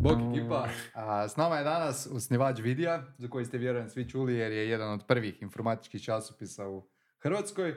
[0.00, 4.34] Bog ekipa, a, s nama je danas osnivač Vidija, za koji ste vjerujem svi čuli
[4.34, 6.88] jer je jedan od prvih informatičkih časopisa u
[7.18, 7.74] Hrvatskoj.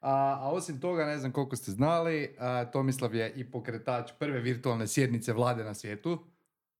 [0.00, 4.40] A, a osim toga, ne znam koliko ste znali, a, Tomislav je i pokretač prve
[4.40, 6.26] virtualne sjednice vlade na svijetu,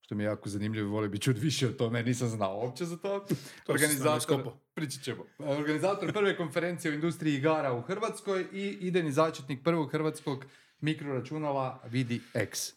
[0.08, 2.96] što mi je jako zanimljivo, volio bi čuti više o tome, nisam znao uopće za
[2.96, 3.26] to.
[3.68, 4.42] Organizator,
[4.74, 5.24] pričat ćemo.
[5.38, 10.44] Organizator prve konferencije o industriji igara u Hrvatskoj i idejni začetnik prvog hrvatskog
[10.80, 12.72] mikroračunala Vidi X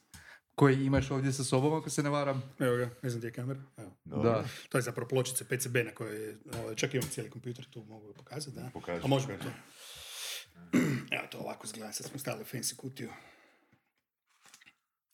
[0.55, 2.43] koji imaš ovdje sa sobom, ako se ne varam.
[2.59, 3.61] Evo ga, ne znam gdje je kamera.
[3.77, 3.91] Evo.
[4.05, 4.45] Da.
[4.69, 6.35] To je zapravo pločica PCB na kojoj,
[6.75, 8.69] čak imam cijeli kompjuter, tu mogu pokazati, da?
[8.73, 9.01] Pokaži.
[9.03, 9.49] A možemo to.
[11.17, 13.09] Evo to ovako izgleda, sad smo stavili fancy kutiju.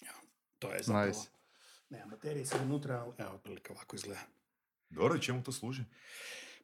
[0.01, 0.19] Evo,
[0.59, 1.07] to je zapravo...
[1.07, 1.36] Nice.
[1.89, 4.21] Nema baterije sad unutra, ali evo, otprilike ovako izgleda.
[4.89, 5.81] Dobro, i čemu to služi?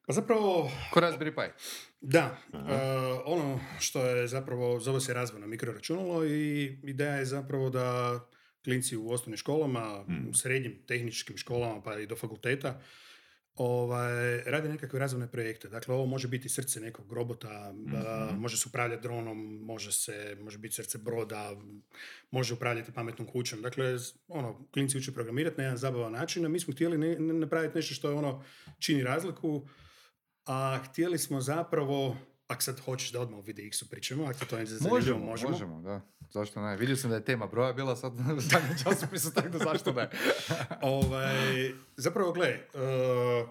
[0.08, 1.52] Pa zapravo, Ko Raspberry Pi.
[2.02, 2.58] da, e,
[3.26, 8.20] ono što je zapravo, zove se razvojno mikroračunalo i ideja je zapravo da
[8.64, 10.30] klinci u osnovnim školama, Mm.
[10.30, 12.82] u srednjim tehničkim školama pa i do fakulteta,
[13.56, 15.70] ovaj, rade nekakve razvojne projekte.
[15.70, 18.40] Dakle, ovo može biti srce nekog robota, a, Mhm.
[18.40, 21.52] može se upravljati dronom, može se, može biti srce broda,
[22.32, 23.62] može upravljati pametnom kućom.
[23.62, 27.34] Dakle, ono, klinci uče programirati na jedan zabavan način, a mi smo htjeli ne- ne-
[27.34, 28.44] napraviti nešto što je ono,
[28.80, 29.68] čini razliku,
[30.46, 32.18] a htjeli smo zapravo,
[32.54, 35.52] ako sad hoćeš da odmah o VDX-u pričamo, ako to je zanimljivo, Možemo, možemo.
[35.52, 36.02] možemo, da.
[36.32, 36.78] Zašto ne?
[36.78, 40.10] Vidio sam da je tema broja bila sad u zadnjem časopisu, tako da zašto ne?
[40.82, 43.50] ovaj, zapravo, gle, uh,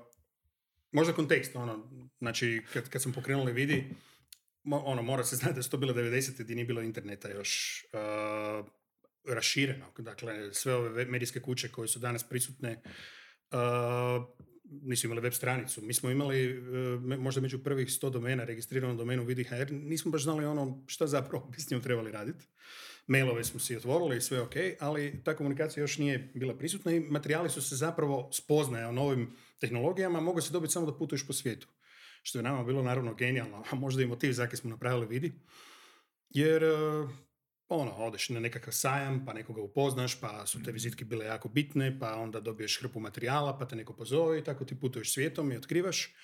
[0.92, 3.84] možda kontekst, ono, znači, kad, kad sam pokrenuli vidi,
[4.64, 6.42] mo- ono, mora se znati da su to bile 90.
[6.42, 8.66] gdje nije bilo interneta još uh,
[9.34, 9.86] rašireno.
[9.98, 12.82] Dakle, sve ove medijske kuće koje su danas prisutne
[13.50, 14.24] uh,
[14.82, 15.82] nisu imali web stranicu.
[15.82, 16.60] Mi smo imali
[17.00, 21.46] me- možda među prvih 100 domena registrirano domenu vidi.hr, nismo baš znali ono šta zapravo
[21.46, 22.46] bi s njom trebali raditi.
[23.06, 27.00] Mailove smo si otvorili i sve ok, ali ta komunikacija još nije bila prisutna i
[27.00, 31.32] materijali su se zapravo spoznaje o novim tehnologijama, mogu se dobiti samo da putuješ po
[31.32, 31.68] svijetu.
[32.22, 35.32] Što je nama bilo naravno genijalno, a možda i motiv zakaj smo napravili vidi.
[36.30, 37.10] Jer uh,
[37.76, 41.98] ono, odeš na nekakav sajam, pa nekoga upoznaš, pa su te vizitke bile jako bitne,
[41.98, 45.56] pa onda dobiješ hrpu materijala, pa te neko pozove i tako ti putuješ svijetom i
[45.56, 46.14] otkrivaš.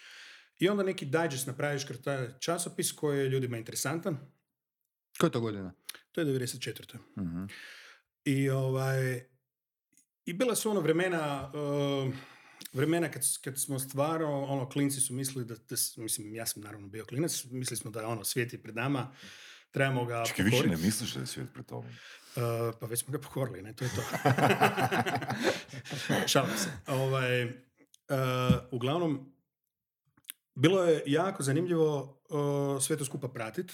[0.58, 4.18] I onda neki digest napraviš kroz taj časopis koji je ljudima interesantan.
[5.18, 5.72] Koja je to godina?
[6.12, 6.96] To je 94.
[7.18, 7.44] Mhm.
[8.24, 9.24] I ovaj,
[10.24, 12.14] i bila su ono vremena, uh,
[12.72, 16.88] vremena kad, kad smo stvarno, ono, klinci su mislili da, da mislim, ja sam naravno
[16.88, 19.14] bio klinac, mislili smo da ono, svijet je pred nama,
[19.70, 21.90] trebamo ga Čekaj, više ne misliš da je svijet pred tobom?
[21.90, 24.02] Uh, pa već smo ga pokorili, ne, to je to.
[26.32, 26.70] Šalim se.
[26.86, 27.50] Ovaj, uh,
[28.70, 29.32] uglavnom,
[30.54, 33.72] bilo je jako zanimljivo uh, sve to skupa pratit,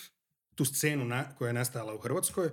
[0.55, 2.51] tu scenu na, koja je nastajala u Hrvatskoj,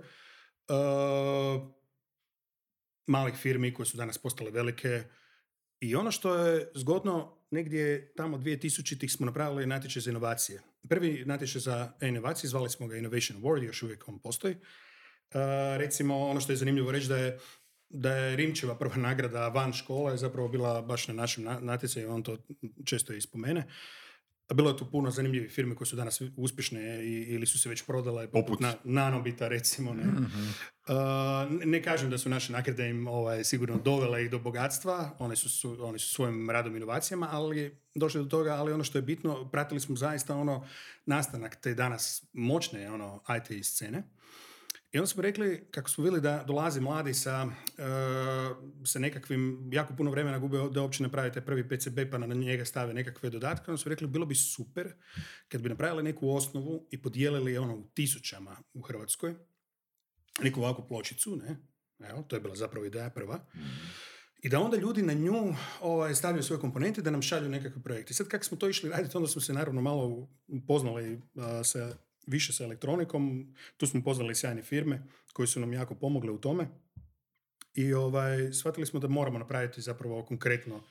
[3.07, 5.03] malih firmi koje su danas postale velike
[5.80, 10.62] i ono što je zgodno, negdje tamo 2000-ih smo napravili natječaj za inovacije.
[10.90, 14.56] Prvi natječaj za inovacije, zvali smo ga Innovation Award, još uvijek on postoji.
[14.56, 15.40] Uh,
[15.78, 17.40] recimo, ono što je zanimljivo reći da je
[17.94, 22.24] da je Rimčeva prva nagrada van škole zapravo bila baš na našem na- natjecanju, on
[22.24, 22.38] to
[22.86, 23.68] često i spomene.
[24.51, 27.69] A Bilo je tu puno zanimljivih firmi koje su danas uspješne i, ili su se
[27.69, 29.94] već prodale, poput na, Nanobita recimo.
[29.94, 30.03] Ne?
[30.03, 30.25] Mhm.
[30.88, 35.35] Uh, ne- kažem da su naše nagrade im ovaj, sigurno dovele i do bogatstva, one
[35.35, 38.97] su, su, oni su svojim radom i inovacijama, ali došli do toga, ali ono što
[38.97, 40.68] je bitno, pratili smo zaista ono
[41.06, 44.03] nastanak te danas moćne ono, IT scene.
[44.91, 47.47] I onda smo rekli, kako smo vidjeli da dolaze mladi sa,
[47.78, 47.84] e,
[48.85, 52.66] sa nekakvim, jako puno vremena gube da uopće naprave taj prvi PCB pa na njega
[52.66, 54.94] stave nekakve dodatke, onda smo rekli bilo bi super
[55.47, 59.35] kad bi napravili neku osnovu i podijelili ono u tisućama u Hrvatskoj,
[60.44, 61.57] neku ovakvu pločicu, ne?
[62.09, 63.40] Evo, to je bila zapravo ideja prva.
[64.44, 68.13] I da onda ljudi na nju ovaj, stavljaju svoje komponente da nam šalju nekakve projekte.
[68.13, 71.94] Sad kako smo to išli raditi, onda smo se naravno malo upoznali a, sa,
[72.31, 73.53] više sa elektronikom.
[73.78, 76.68] Tu smo upoznali sjajne firme koje su nam jako pomogle u tome.
[77.74, 80.83] I ovaj, shvatili smo da moramo napraviti zapravo konkretno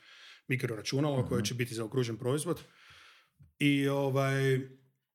[0.47, 2.61] mikroračunalo koje će biti zaokružen proizvod.
[3.59, 4.59] I ovaj,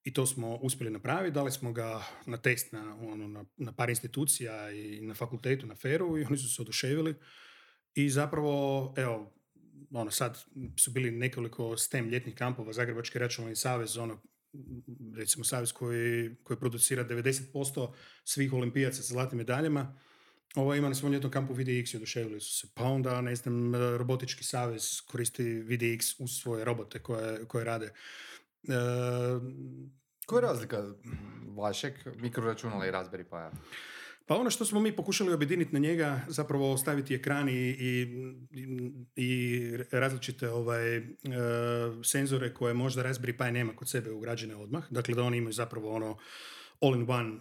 [0.04, 3.90] i to smo uspjeli napraviti, dali smo ga na test na, ono, na, na par
[3.90, 7.14] institucija i na fakultetu, na feru i oni su se oduševili.
[7.94, 9.34] I zapravo, evo,
[9.90, 10.44] ono, sad
[10.78, 14.22] su bili nekoliko STEM ljetnih kampova, Zagrebački računalni savez, ono,
[15.16, 17.92] recimo savez koji, koji producira 90%
[18.24, 19.98] svih olimpijaca sa zlatnim medaljama,
[20.54, 22.66] ovo ima na svom ljetnom kampu VDX i oduševili su se.
[22.74, 27.86] Pa onda, ne znam, robotički savez koristi VDX uz svoje robote koje, koje rade.
[27.86, 27.92] E,
[30.26, 30.84] Koja je razlika
[31.56, 33.50] vašeg mikroračunala i Raspberry Pi-a?
[34.26, 38.06] Pa ono što smo mi pokušali objediniti na njega, zapravo staviti ekran i, i,
[39.16, 41.02] i različite ovaj, e,
[42.04, 44.84] senzore koje možda Raspberry Pi nema kod sebe ugrađene odmah.
[44.90, 46.16] Dakle, da oni imaju zapravo ono
[46.80, 47.40] all-in-one uh,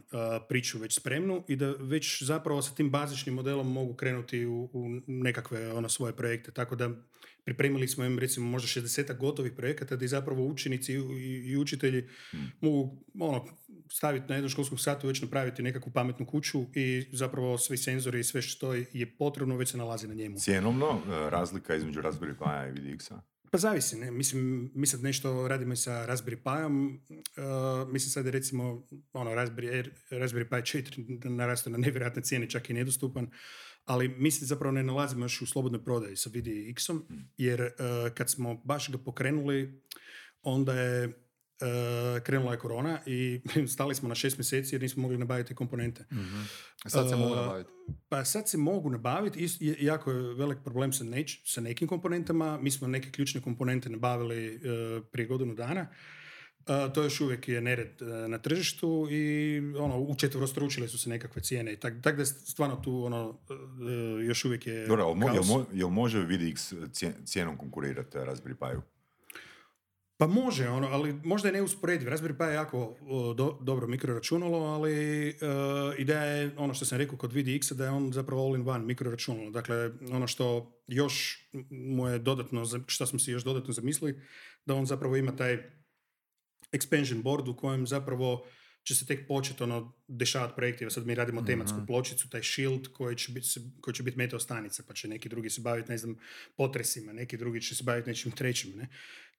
[0.49, 4.89] priču već spremnu i da već zapravo sa tim bazičnim modelom mogu krenuti u, u
[5.07, 6.51] nekakve ono, svoje projekte.
[6.51, 6.89] Tako da
[7.45, 10.97] pripremili smo im recimo možda 60 gotovih projekata gdje zapravo učenici i,
[11.45, 12.07] i učitelji
[12.61, 13.45] mogu ono,
[13.91, 18.23] staviti na jednom školskom satu već napraviti nekakvu pametnu kuću i zapravo svi senzori i
[18.23, 20.37] sve što je potrebno već se nalazi na njemu.
[20.37, 23.21] Cijenovno, e, razlika između Raspberry Pi i VDX-a?
[23.51, 24.11] Pa zavisi, ne?
[24.11, 29.31] Mislim, mi sad nešto radimo i sa Raspberry Pi-om, uh, mislim sad je recimo ono,
[29.31, 33.31] Raspberry, Raspberry Pi 4 narastao na nevjerojatne cijene, čak i nedostupan,
[33.85, 37.05] ali mi se zapravo ne nalazimo još u slobodnoj prodaji sa VDX-om,
[37.37, 39.81] jer uh, kad smo baš ga pokrenuli,
[40.41, 41.25] onda je
[41.61, 43.41] uh, krenula je korona i
[43.73, 46.05] stali smo na šest mjeseci jer nismo mogli nabaviti komponente.
[46.11, 46.47] mm
[46.85, 47.69] Sad se mogu Uh, nabaviti.
[48.09, 49.47] Pa sad se mogu nabaviti,
[49.79, 52.57] jako je velik problem sa, neć, sa nekim komponentama.
[52.61, 54.59] Mi smo neke ključne komponente nabavili e,
[55.11, 55.87] prije godinu dana.
[56.67, 61.41] E, to još uvijek je nered e, na tržištu i ono, učetverostručile su se nekakve
[61.41, 61.73] cijene.
[61.73, 63.39] i Tak, tak da stvarno tu ono,
[64.19, 66.55] e, još uvijek je Dobro, jel, mo- jel može VDX
[66.87, 68.81] cije- cijenom konkurirati Raspberry Pi-u?
[70.17, 72.07] Pa može, ono, ali možda je neusporediv.
[72.07, 72.95] Raspberry Pi je jako
[73.35, 74.93] do- dobro mikroračunalo, ali
[75.29, 75.33] e,
[75.97, 79.51] ideja je ono što sam rekao kod VDX-a da je on zapravo all-in-one mikroračunalo.
[79.51, 79.75] Dakle,
[80.11, 84.21] ono što još mu je dodatno, što smo si još dodatno zamislili,
[84.65, 85.57] da on zapravo ima taj
[86.77, 88.45] expansion board u kojem zapravo
[88.85, 90.89] će se tek početi ono dešavati projekti.
[90.89, 93.47] Sad mi radimo tematsku pločicu, taj shield koji će biti,
[93.81, 96.17] koji će biti meteostanica, pa će neki drugi se baviti, ne znam,
[96.57, 98.87] potresima, neki drugi će se baviti nečim trećim, ne?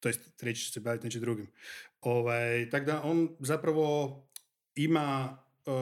[0.00, 1.46] To jest, treći će se baviti nečim drugim.
[2.00, 4.22] Ovaj, tako da on zapravo
[4.74, 5.72] ima uh,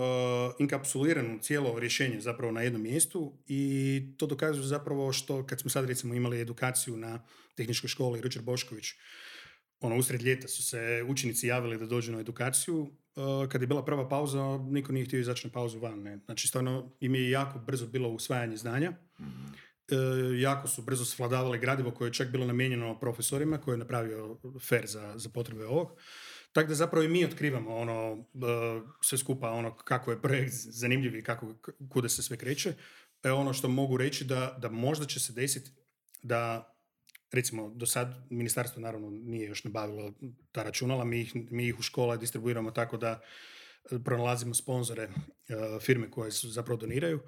[0.58, 5.84] inkapsulirano cijelo rješenje zapravo na jednom mjestu i to dokazuje zapravo što kad smo sad
[5.84, 7.24] recimo imali edukaciju na
[7.54, 8.86] tehničkoj školi Ručer Bošković,
[9.80, 12.80] ono, usred ljeta su se učenici javili da dođu na edukaciju.
[13.16, 16.02] Uh, kad je bila prva pauza, niko nije htio izaći na pauzu van.
[16.02, 16.18] Ne?
[16.24, 18.92] Znači, stvarno im je jako brzo bilo usvajanje znanja.
[19.88, 24.38] E, jako su brzo svladavali gradivo koje je čak bilo namijenjeno profesorima, koje je napravio
[24.60, 25.92] FER za, za potrebe ovog.
[26.52, 31.16] Tako da zapravo i mi otkrivamo ono, e, sve skupa ono kako je projekt zanimljiv
[31.16, 31.54] i kako,
[31.88, 32.74] kuda se sve kreće.
[33.22, 35.70] E, ono što mogu reći da, da možda će se desiti
[36.22, 36.73] da
[37.34, 40.12] recimo do sad ministarstvo naravno nije još nabavilo
[40.52, 43.20] ta računala, mi ih, mi ih u škola distribuiramo tako da
[43.90, 45.10] e, pronalazimo sponzore e,
[45.80, 47.20] firme koje su zapravo doniraju,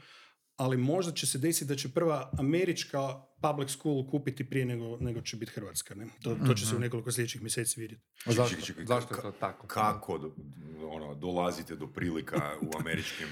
[0.56, 2.98] ali možda će se desiti da će prva američka
[3.42, 5.94] public school kupiti prije nego, nego će biti hrvatska.
[5.94, 6.06] Ne?
[6.22, 8.04] To, to će se u nekoliko sljedećih mjeseci vidjeti.
[8.24, 9.66] A zašto, čekaj, čekaj, zašto je to tako?
[9.66, 10.34] Kako do-
[10.88, 13.28] ono, dolazite do prilika u američkim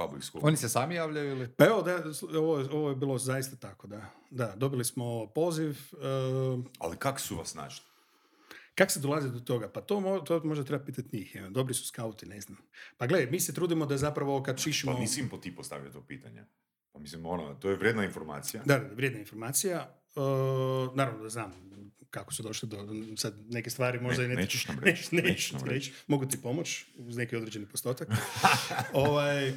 [0.00, 0.40] public school?
[0.44, 1.48] Oni se sami javljaju ili?
[1.48, 2.02] Pa evo, da,
[2.34, 4.06] ovo, je- ovo je bilo zaista tako, da.
[4.30, 5.70] Da, dobili smo poziv.
[5.70, 5.96] e,
[6.78, 7.86] Ali kako su vas našli?
[8.74, 9.68] Kako se dolazi do toga?
[9.68, 11.36] Pa to, mo- to možda treba pitati njih.
[11.50, 12.58] Dobri su skauti, ne znam.
[12.96, 14.92] Pa gledaj, mi se trudimo da zapravo kad pišemo...
[14.92, 16.44] Pa nisi im po ti postavio to pitanje.
[16.92, 18.62] Pa mislim, ono, to je vredna informacija.
[18.66, 19.78] Da, da, vrijedna informacija.
[20.06, 20.20] E,
[20.94, 21.52] naravno da znam
[22.10, 24.34] kako su došli do sad neke stvari, možda Ne- i ne...
[24.42, 25.74] nećeš nam reći, Ne, nećeš nam reći.
[25.74, 25.92] reći.
[26.06, 28.08] Mogu ti pomoć uz neki određeni postotak.
[28.92, 29.54] ovaj, e,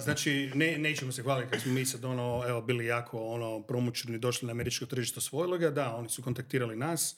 [0.00, 4.18] znači, ne, nećemo se hvaliti kad smo mi sad ono, evo, bili jako ono, promućeni,
[4.18, 7.16] došli na američko tržište, osvojili ga, da, oni su kontaktirali nas.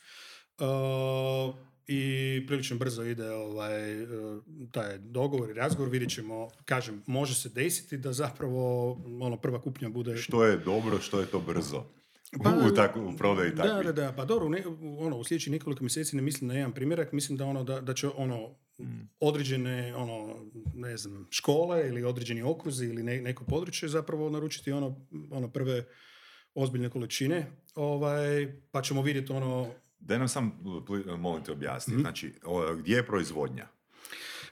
[0.61, 0.65] E,
[1.89, 4.07] i prilično brzo ide ovaj, e,
[4.73, 9.89] taj dogovor i razgovor, vidjet ćemo, kažem, može se desiti da zapravo ono, prva kupnja
[9.89, 11.85] bude Što je dobro, što je to brzo?
[12.45, 14.65] Pa, u, tako, u prodaji da, da, da, pa dobro, ne,
[14.99, 17.95] ono, u sljedećih nekoliko mjeseci ne mislim na jedan primjerak, mislim da ono, da, da
[17.95, 18.55] će ono,
[19.21, 20.37] određene, ono,
[20.75, 25.85] ne znam, škole ili određeni okruzi ili ne- neko područje zapravo naručiti ono, ono prve
[26.55, 29.69] ozbiljne količine, ovaj, pa ćemo vidjeti ono,
[29.99, 30.61] Daj nam sam,
[31.19, 31.93] molim te objasni.
[31.95, 32.01] Mhm.
[32.01, 33.67] Znači, o, gdje je proizvodnja?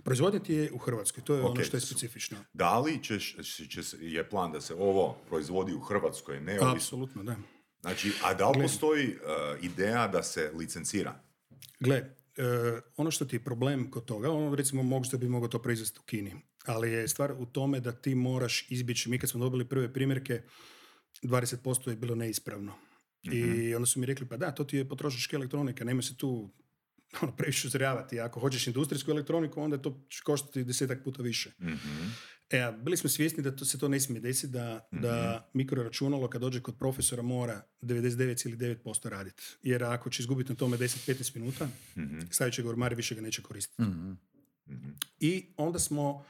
[0.05, 2.39] proizvodnja ti je u Hrvatskoj, to je Ok, ono što je su- specifično.
[2.53, 3.37] Da li ćeš,
[3.69, 6.73] će, je plan da se ovo proizvodi u Hrvatskoj, neovisno?
[6.73, 7.37] Apsolutno, da.
[7.85, 9.17] Znači, a da li postoji e,
[9.63, 11.21] ideja da se licencira?
[11.81, 12.07] Gle, e,
[12.97, 16.03] ono što ti je problem kod toga, ono recimo možda bi mogao to proizvesti u
[16.03, 19.93] Kini, ali je stvar u tome da ti moraš izbjeći, mi kad smo dobili prve
[19.93, 20.43] primjerke,
[21.23, 22.73] 20% je bilo neispravno.
[23.23, 26.51] I onda su mi rekli, pa da, to ti je potrošačka elektronika, nema se tu
[27.23, 28.21] ono, previše uzrjavati.
[28.21, 31.51] Ako hoćeš industrijsku elektroniku, onda to će koštati desetak puta više.
[31.61, 32.09] Mhm.
[32.55, 36.41] E, bili smo svjesni da to, se to ne smije desiti, da, da mikroračunalo kad
[36.41, 39.43] dođe kod profesora mora 99,9% raditi.
[39.63, 41.69] Jer ako će izgubiti na tome 10-15 minuta,
[42.31, 43.83] stavit će ga u ormar i više ga neće koristiti.
[45.21, 46.25] I onda smo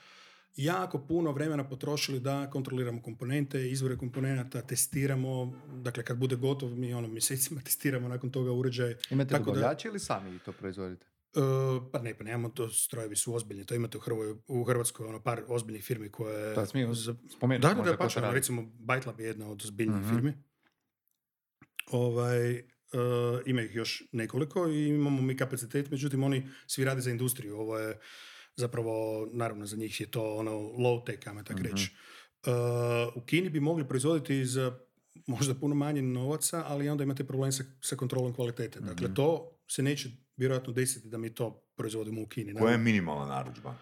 [0.57, 5.52] jako puno vremena potrošili da kontroliramo komponente, izvore komponenata, testiramo,
[5.83, 8.95] dakle kad bude gotov mi ono mjesecima testiramo nakon toga uređaj.
[9.11, 11.13] Imate Tako da- dobavljače ili sami to proizvodite?
[11.36, 11.40] E,
[11.92, 15.22] pa ne, pa nemamo to, strojevi su ozbiljni, to imate u, Hrvoj, u Hrvatskoj ono
[15.22, 16.54] par ozbiljnih firmi koje...
[16.54, 16.94] Da, smiju
[17.36, 20.14] spomenuti Da, da, da, pa recimo Bytelab je jedna od ozbiljnijih Mhm.
[20.14, 20.32] firmi.
[21.90, 22.64] Ovaj, e,
[23.46, 27.56] ima ih još nekoliko i imamo mi kapacitet, međutim oni svi rade za industriju.
[27.56, 27.98] Ovo je
[28.56, 31.92] zapravo, naravno za njih je to ono low tech, ajmo tako reći.
[32.46, 32.50] E,
[33.14, 34.78] u Kini bi mogli proizvoditi za
[35.26, 38.80] možda puno manje novaca, ali onda imate problem sa, sa kontrolom kvalitete.
[38.80, 42.54] Dakle, to se neće vjerojatno desiti da mi to proizvodimo u Kini.
[42.54, 43.74] Koja je minimalna narudžba?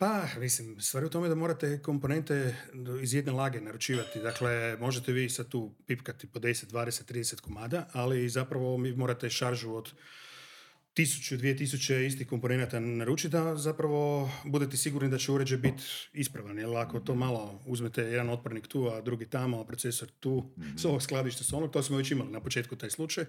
[0.00, 2.56] Pa, mislim, stvar je u tome da morate komponente
[3.02, 4.20] iz jedne lage naručivati.
[4.20, 9.30] Dakle, možete vi sad tu pipkati po 10, 20, 30 komada, ali zapravo mi morate
[9.30, 9.92] šaržu od
[10.94, 15.82] tisuću, dvije tisuće istih komponenata naručiti da zapravo budete sigurni da će uređaj biti
[16.12, 16.58] ispravan.
[16.58, 20.84] Jer ako to malo uzmete jedan otpornik tu, a drugi tamo, a procesor tu, s
[20.84, 23.24] ovog skladišta s onog, to smo već imali na početku taj slučaj,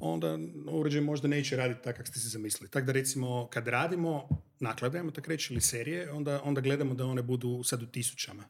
[0.00, 0.38] onda
[0.70, 2.70] uređaj možda neće raditi tako kako ste si zamislili.
[2.70, 4.28] Tako da recimo kad radimo
[4.60, 8.44] naklade, ajmo tako reći, ili serije, onda, onda gledamo da one budu sad u tisućama.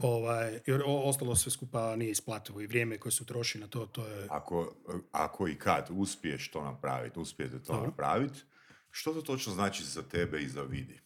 [0.00, 3.86] Ovaj, jer o- ostalo sve skupa nije isplativo i vrijeme koje se utroši na to,
[3.86, 4.26] to je...
[4.30, 4.74] Ako,
[5.12, 7.86] ako i kad uspiješ to napraviti, uspijete to Dobro.
[7.86, 8.40] napraviti,
[8.90, 11.00] što to točno znači za tebe i za vidi?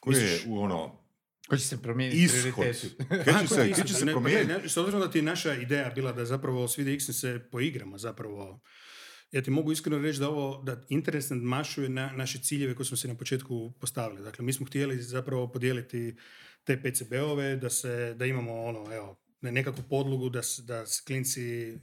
[0.00, 1.03] Koji je ono
[1.48, 2.52] Ko će se promijeniti ishod?
[2.54, 2.96] prioriteti?
[3.24, 4.68] Kaj će se, ti kaj će se ne- promijeniti?
[4.68, 8.60] S obzirom da ti je naša ideja bila da zapravo svi DX se poigramo zapravo,
[9.32, 12.96] ja ti mogu iskreno reći da ovo, da interes nadmašuje na naše ciljeve koje smo
[12.96, 14.22] se na početku postavili.
[14.22, 16.16] Dakle, mi smo htjeli zapravo podijeliti
[16.64, 21.74] te PCB-ove, da, se, da imamo ono, evo, ne- nekakvu podlogu da, da klinci e,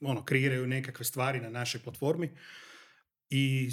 [0.00, 2.30] ono, kreiraju nekakve stvari na našoj platformi.
[3.30, 3.70] I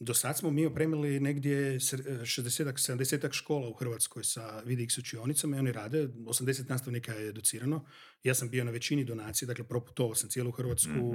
[0.00, 5.56] do sad smo mi opremili negdje sr- 60-ak, 70-ak škola u Hrvatskoj sa VidX učionicama
[5.56, 7.84] i oni rade, 80 nastavnika je educirano.
[8.22, 11.14] Ja sam bio na većini donacije, dakle proputovao sam cijelu Hrvatsku,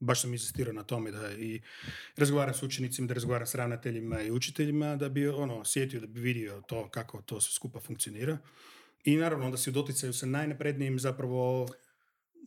[0.00, 1.60] baš sam insistirao na tome da i
[2.16, 6.20] razgovaram s učenicima, da razgovaram s ravnateljima i učiteljima, da bi ono, sjetio, da bi
[6.20, 8.38] vidio to kako to sve skupa funkcionira.
[9.04, 11.68] I naravno onda si u doticaju sa najnaprednijim zapravo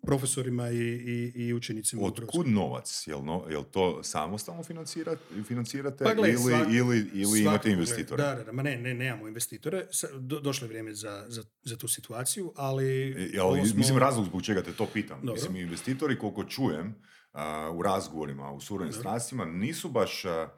[0.02, 2.02] profesorima i, i, i učenicima.
[2.04, 3.04] Otkud novac?
[3.08, 8.24] Jel, no, jel to samostalno financira, financirate Pa gle, ili, svak- ili, ili imate investitore?
[8.24, 9.86] Da, da, da, ma ne, ne, nemamo investitore.
[10.14, 13.12] Do, došlo je vrijeme za, za, za tu situaciju, ali...
[13.34, 15.20] E, ovo ali, smo- Mislim, razlog zbog čega te to pitam.
[15.20, 15.34] Dobro.
[15.34, 16.96] Mislim, investitori, koliko čujem
[17.32, 20.50] a, u razgovorima, u surovim strastima, nisu baš a,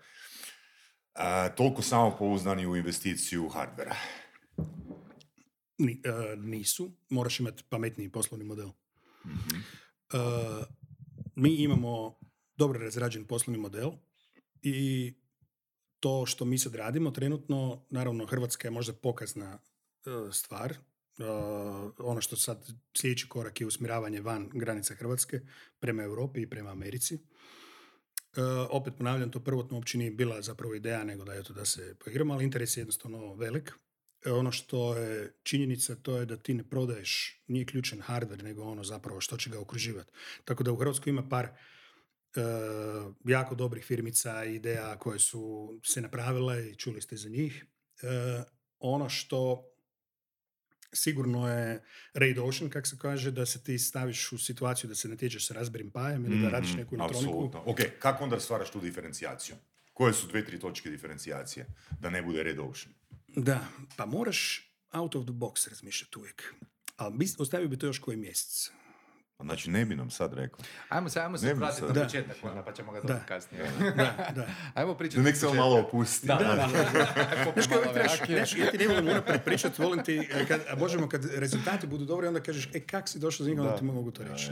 [1.13, 3.95] a, toliko samopouzdani u investiciju hardvera.
[5.77, 8.69] Ni- e, nisu, moraš imati pametniji poslovni model.
[10.13, 10.17] E,
[11.35, 12.19] mi imamo
[12.55, 13.91] dobro razrađen poslovni model
[14.61, 15.13] i
[15.99, 19.59] to što mi sad radimo trenutno, naravno Hrvatska je možda pokazna
[20.05, 20.71] e, stvar.
[20.71, 20.77] E,
[21.97, 25.39] ono što sad sljedeći korak je usmjeravanje van granica Hrvatske
[25.79, 27.15] prema Europi i prema Americi.
[27.15, 27.19] E,
[28.69, 32.33] opet ponavljam, to prvotno uopće nije bila zapravo ideja, nego da, eto, da se poigramo,
[32.33, 33.73] ali interes je jednostavno velik.
[34.25, 38.83] Ono što je činjenica, to je da ti ne prodaješ, nije ključan hardware, nego ono
[38.83, 40.11] zapravo što će ga okruživati.
[40.45, 41.51] Tako da u Hrvatskoj ima par e,
[43.25, 47.65] jako dobrih firmica i ideja koje su se napravile i čuli ste za njih.
[48.01, 48.43] E,
[48.79, 49.67] ono što
[50.93, 55.07] sigurno je Raid Ocean, kako se kaže, da se ti staviš u situaciju da se
[55.07, 57.51] natječeš sa Raspberry Pijem ili da radiš Mhm, neku elektroniku.
[57.65, 59.55] Ok, kako onda stvaraš tu diferencijaciju?
[59.93, 61.65] Koje su dve, tri točke diferencijacije?
[61.99, 62.93] Da ne bude Red Ocean.
[63.35, 63.59] Da,
[63.97, 66.53] pa moraš out of the box razmišljati uvijek.
[66.97, 68.71] Ali ostavio bi to još koji mjesec.
[69.43, 70.59] Znači, ne bi nam sad rekao.
[70.89, 71.95] Ajmo se, ajmo se vratiti sad.
[71.95, 73.71] na početak, onda, pa ćemo ga dobiti kasnije.
[73.97, 74.47] Da, da.
[74.73, 75.21] Ajmo pričati.
[75.21, 76.27] Nek se on malo opusti.
[76.27, 76.67] Da, da, da.
[77.53, 80.75] Znaš malo uvijek trebaš, ja ti ne volim unaprijed pričati, volim ti, e, kad, a
[80.75, 83.83] možemo kad rezultati budu dobri, onda kažeš, e, kak si došao za njega, onda ti
[83.83, 84.51] mogu to reći.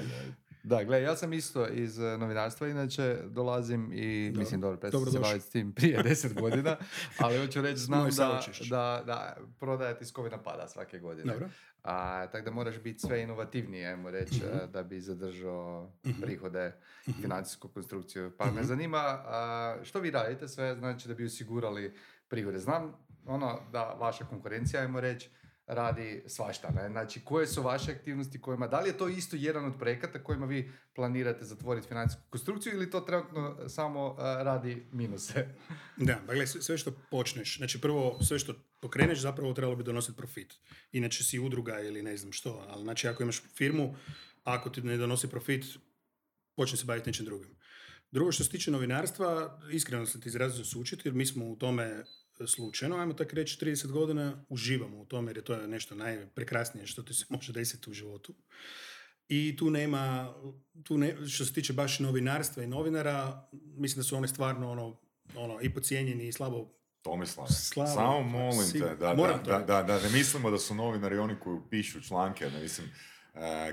[0.64, 5.20] Da, gle, ja sam isto iz eh, novinarstva, inače dolazim i mislim, dobro, prestao se
[5.20, 6.78] baviti s tim prije deset godina,
[7.18, 11.34] ali hoću reći, znam da, da, da prodaja tiskovina pada svake godine.
[11.34, 11.50] Dobro.
[11.84, 14.58] A, tako da moraš biti sve inovativniji, ajmo reći, Mhm.
[14.58, 16.74] eh, da bi zadržao prihode
[17.08, 18.32] i financijsku konstrukciju.
[18.38, 21.94] Pa me zanima, a, što vi radite sve, znači da bi osigurali
[22.28, 22.60] prihode.
[22.60, 22.94] Znam,
[23.26, 25.30] ono, da vaša konkurencija, ajmo reći,
[25.70, 26.70] radi svašta.
[26.70, 26.90] Ne?
[26.90, 30.46] Znači, koje su vaše aktivnosti kojima, da li je to isto jedan od projekata kojima
[30.46, 35.48] vi planirate zatvoriti financijsku konstrukciju ili to trenutno samo a, radi minuse?
[35.98, 40.54] Da, dakle, sve, što počneš, znači prvo, sve što pokreneš zapravo trebalo bi donositi profit.
[40.92, 43.96] Inače si udruga ili ne znam što, ali znači ako imaš firmu,
[44.44, 45.66] ako ti ne donosi profit,
[46.56, 47.56] počne se baviti nečim drugim.
[48.12, 52.04] Drugo što se tiče novinarstva, iskreno sam ti izrazio sučiti, jer mi smo u tome
[52.48, 57.04] slučajno, ajmo tako reći, 30 godina uživamo u tome, jer je to nešto najprekrasnije što
[57.04, 58.34] ti se može desiti u životu.
[59.28, 60.34] I tu nema,
[60.84, 65.00] tu ne, što se tiče baš novinarstva i novinara, mislim da su oni stvarno ono,
[65.36, 70.02] ono i pocijenjeni i slabo Tomislav, samo molim si- te, da, da, da, da, da
[70.02, 72.88] ne mislimo da su novinari oni koji pišu članke, ne mislim,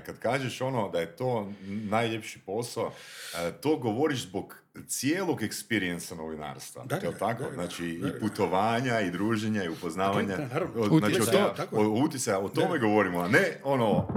[0.05, 2.91] kad kažeš ono da je to najljepši posao,
[3.35, 4.55] e, to govoriš zbog
[4.87, 6.85] cijelog eksperijensa novinarstva.
[6.85, 7.43] Da, jel da, tako?
[7.43, 10.37] da, da, znači, da, i putovanja, i druženja, i upoznavanja.
[10.37, 10.81] Da, naravno.
[10.81, 11.77] O- znači, o, Utjecaja, je.
[11.77, 14.07] o utjecaja, o tome govorimo, a ne ono,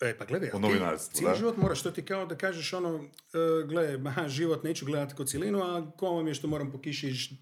[0.00, 3.04] E, pa gledaj, O novinarstvu, cijeli život moraš, to ti kao da kažeš ono,
[3.34, 6.80] e, gle, aha, život neću gledati kao cjelinu, a ko vam je što moram po
[6.80, 7.36] kiši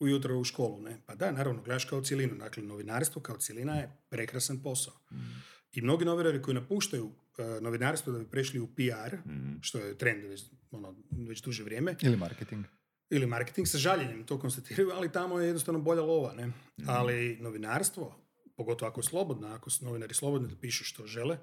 [0.00, 1.00] ujutro u školu, ne?
[1.06, 2.34] Pa da, naravno, gledaš kao cjelinu.
[2.34, 4.94] Dakle, novinarstvo kao cjelina je prekrasan posao.
[5.72, 9.16] I mnogi novinari koji napuštaju e, novinarstvo da bi prešli u PR,
[9.60, 12.64] što je trend već, ono, već duže vrijeme, Ili marketing.
[13.10, 16.52] ili marketing, sa žaljenjem to konstatiraju, ali tamo je jednostavno bolja lova, ne?
[16.86, 18.18] Ali novinarstvo,
[18.56, 21.38] pogotovo ako je slobodno, ako su novinari slobodni da pišu što žele,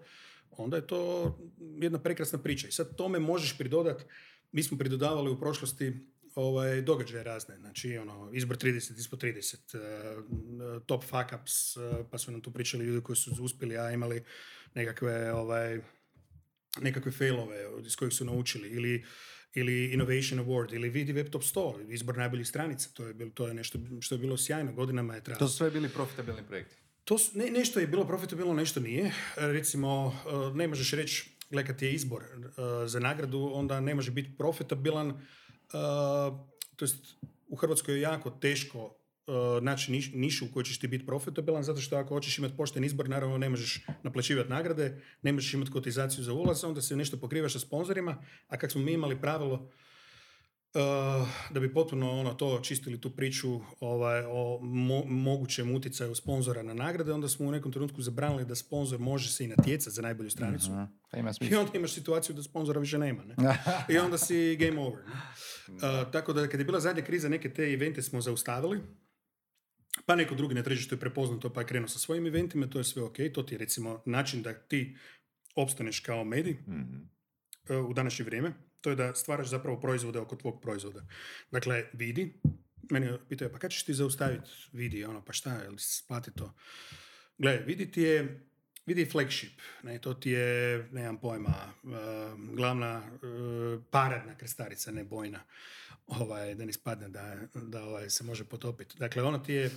[0.51, 1.35] onda je to
[1.81, 2.67] jedna prekrasna priča.
[2.67, 4.03] I sad tome možeš pridodati,
[4.51, 6.07] mi smo pridodavali u prošlosti
[6.39, 11.81] ovaj, događaje razne, znači ono, izbor 30, ispod 30, eh, top fuck ups, eh,
[12.11, 14.23] pa su nam tu pričali ljudi koji su uspjeli, a imali
[14.73, 15.79] nekakve ovaj,
[16.81, 17.55] nekakve failove
[17.85, 19.05] iz kojih su naučili ili
[19.53, 23.47] ili Innovation Award, ili vidi Web Top 100, izbor najboljih stranica, to je, bilo, to
[23.47, 25.39] je nešto što je bilo sjajno, godinama je trajalo.
[25.39, 26.75] To su sve bili profitabilni projekti.
[27.03, 29.05] To su, ne, nešto je bilo profitabilno, nešto nije.
[29.05, 30.15] E, Recimo,
[30.53, 34.37] e, ne možeš reći, gle kad je izbor e, za nagradu, onda ne može biti
[34.37, 35.21] profitabilan.
[35.73, 35.77] E,
[36.75, 37.15] to jest,
[37.47, 38.95] u Hrvatskoj je jako teško
[39.27, 42.57] e, naći niš- nišu u kojoj ćeš ti biti profitabilan, zato što ako hoćeš imati
[42.57, 46.95] pošten izbor, naravno ne možeš naplaćivati nagrade, ne možeš imati kotizaciju za ulaz, onda se
[46.95, 49.69] nešto pokrivaš sa sponzorima, a kako smo mi imali pravilo
[50.73, 56.63] Uh, da bi potpuno ono to čistili tu priču ovaj, o mo- mogućem utjecaju sponzora
[56.63, 60.01] na nagrade, onda smo u nekom trenutku zabranili da sponzor može se i natjecati za
[60.01, 60.71] najbolju stranicu.
[61.11, 63.23] Pa ima I onda imaš situaciju da sponzora više nema.
[63.25, 63.35] Ne?
[63.93, 65.03] I onda si game over.
[65.07, 65.13] Ne?
[65.73, 68.81] Uh, tako da kad je bila zadnja kriza, neke te evente smo zaustavili.
[70.05, 72.77] Pa neko drugi na tržištu je prepoznao to pa je krenuo sa svojim eventima, to
[72.77, 73.17] je sve ok.
[73.33, 74.97] To ti je recimo način da ti
[75.55, 76.97] opstaneš kao medij mhm.
[77.69, 81.05] e, u današnje vrijeme, to je da stvaraš zapravo proizvode oko tvog proizvoda.
[81.51, 82.41] Dakle, vidi,
[82.91, 86.53] mene pitaju, pa kad ćeš ti zaustaviti vidi, ono, pa šta, jel se splati to?
[87.37, 88.47] Gle, vidi ti je,
[88.85, 91.89] vidi flagship, ne, to ti je, nemam pojma, e,
[92.55, 93.19] glavna e,
[93.91, 95.39] paradna krstarica, ne bojna,
[96.07, 98.97] ovaj, da ne ispadne da, da ovaj, se može potopiti.
[98.99, 99.71] Dakle, ona ti je,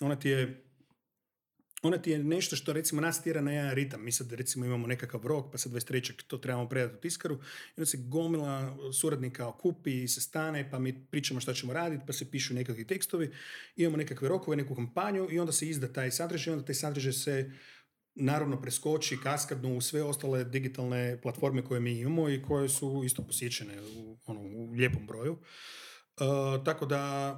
[0.00, 0.69] ona ti je
[1.82, 4.04] ona ti je nešto što recimo nas tjera na jedan ritam.
[4.04, 6.22] Mi sad recimo imamo nekakav rok, pa sad 23.
[6.26, 7.34] to trebamo predati u tiskaru.
[7.34, 12.04] I onda se gomila suradnika okupi i se stane, pa mi pričamo šta ćemo raditi,
[12.06, 13.30] pa se pišu nekakvi tekstovi.
[13.76, 17.12] Imamo nekakve rokove, neku kampanju i onda se izda taj sadržaj i onda taj sadržaj
[17.12, 17.50] se
[18.14, 23.22] naravno preskoči kaskadno u sve ostale digitalne platforme koje mi imamo i koje su isto
[23.22, 25.38] posjećene u, ono, u lijepom broju.
[26.20, 27.34] E, tako da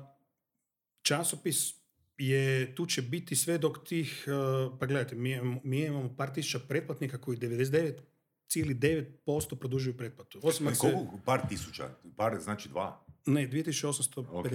[1.03, 1.82] časopis
[2.19, 4.33] je, tu će biti sve dok tih, uh,
[4.79, 10.41] pa gledajte, mi, mi imamo par tisuća pretplatnika koji 99,9% produžuju pretplatu.
[10.43, 11.19] Osim ako se, Koliko?
[11.25, 11.89] Par tisuća?
[12.17, 13.05] Par, znači dva?
[13.27, 14.31] ne, 2850.
[14.31, 14.53] Ok.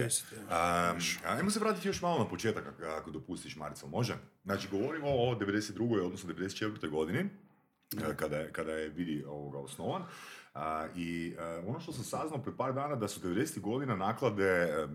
[0.50, 0.92] ja.
[0.92, 2.64] Um, ajmo se vratiti još malo na početak,
[2.98, 4.16] ako, dopustiš, Marico, može?
[4.44, 6.04] Znači, govorimo o 92.
[6.04, 6.88] odnosno 94.
[6.88, 10.02] godini, eh, kada je, kada je vidi ovoga osnovan.
[10.54, 13.60] A, I eh, ono što sam saznao pre par dana da su 90.
[13.60, 14.88] godina naklade eh,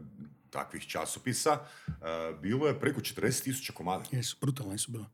[0.53, 1.93] takvih časopisa eh,
[2.41, 4.03] bilo je preko 40.000 komada.
[4.11, 5.05] Jesu, brutalne su bila.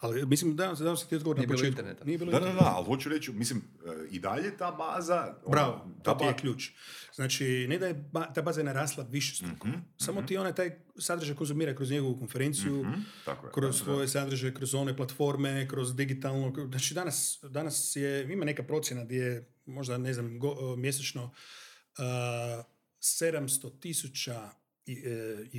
[0.00, 1.70] Ali mislim, da, da se ti odgovor Nije na bilo početku.
[1.72, 2.04] interneta.
[2.04, 2.64] Nije bilo Da, da, interneta.
[2.64, 5.18] da, ali hoću reći, mislim, eh, i dalje ta baza...
[5.36, 6.70] ono, Bravo, ta to ti je ključ.
[7.14, 9.68] Znači, ne da je ba- ta baza je narasla više struko.
[9.68, 14.08] Mhm, Samo ti onaj taj sadržaj konzumira kroz njegovu konferenciju, Mhm, tako je, kroz svoje
[14.08, 16.52] sadržaje, kroz one platforme, kroz digitalno.
[16.66, 19.34] Znači danas, danas je, ima neka procjena gdje je
[19.66, 22.64] možda, ne znam, go- mjesečno uh,
[23.00, 24.50] 700 tisuća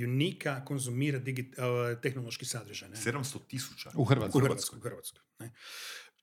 [0.04, 2.88] unika konzumira digi- uh, tehnološki sadržaj.
[2.88, 2.96] Ne?
[2.96, 3.90] 700 tisuća.
[3.94, 4.38] U Hrvatskoj.
[4.40, 5.20] U Hrvatskoj, u Hrvatskoj.
[5.38, 5.52] Ne?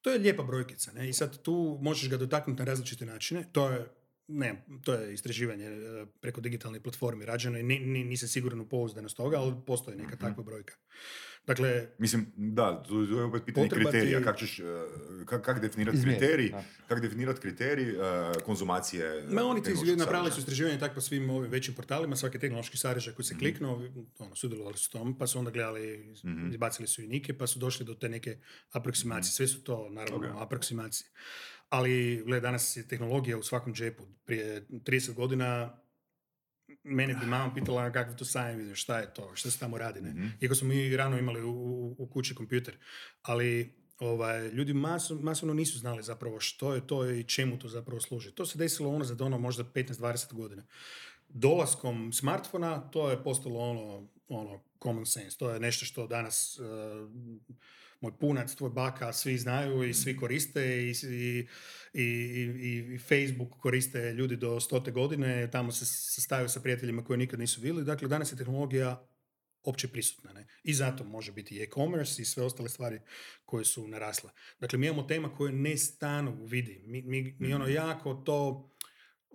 [0.01, 0.91] To je lijepa brojkica.
[0.91, 1.09] Ne?
[1.09, 3.45] I sad tu možeš ga dotaknuti na različite načine.
[3.51, 3.89] To je
[4.27, 8.69] ne, to je istraživanje e, preko digitalne platforme rađeno i ni, ni, nisam siguran u
[8.69, 10.73] pouzdanost toga, ali postoji neka takva brojka.
[11.47, 14.21] Dakle, Mislim, da, to je opet pitanje ti- kriterija.
[14.21, 14.63] Kako ćeš, e,
[15.25, 16.63] kak, kak definirati kriterij, da.
[16.87, 17.95] kak definirati kriterij e,
[18.45, 22.77] konzumacije Ma oni ti napravili su istraživanje tako po svim ovim većim portalima, svaki tehnološki
[22.77, 23.81] sadržaj koji se kliknuo,
[24.19, 26.13] ono, sudjelovali su tom, pa su onda gledali,
[26.49, 28.37] izbacili su i nike, pa su došli do te neke
[28.71, 29.31] aproksimacije.
[29.31, 30.41] Sve su to, naravno, Ok.
[30.41, 31.09] aproksimacije.
[31.73, 34.03] Ali, gle, danas je tehnologija u svakom džepu.
[34.25, 35.77] Prije 30 godina
[36.83, 40.31] mene bi mama pitala kakav to sajam šta je to, šta se tamo radi, ne?
[40.41, 42.77] Iako smo mi rano imali u, u, u kući kompjuter,
[43.21, 48.01] ali ovaj, ljudi maso, masovno nisu znali zapravo što je to i čemu to zapravo
[48.01, 48.31] služi.
[48.31, 50.63] To se desilo ono za ono možda 15-20 godina.
[51.29, 55.37] Dolaskom smartfona to je postalo ono, ono common sense.
[55.37, 56.63] To je nešto što danas eh,
[58.03, 61.47] moj punac, tvoj baka, svi znaju i svi koriste i, i,
[61.93, 62.03] i,
[62.93, 67.61] i, Facebook koriste ljudi do stote godine, tamo se sastaju sa prijateljima koje nikad nisu
[67.61, 67.83] bili.
[67.83, 69.07] Dakle, danas je tehnologija
[69.63, 70.33] opće prisutna.
[70.33, 70.47] Ne?
[70.63, 72.99] I zato može biti i e-commerce i sve ostale stvari
[73.45, 74.29] koje su narasle.
[74.59, 76.81] Dakle, mi imamo tema koje ne stanu vidi.
[76.85, 78.69] Mi, mi, mi ono jako to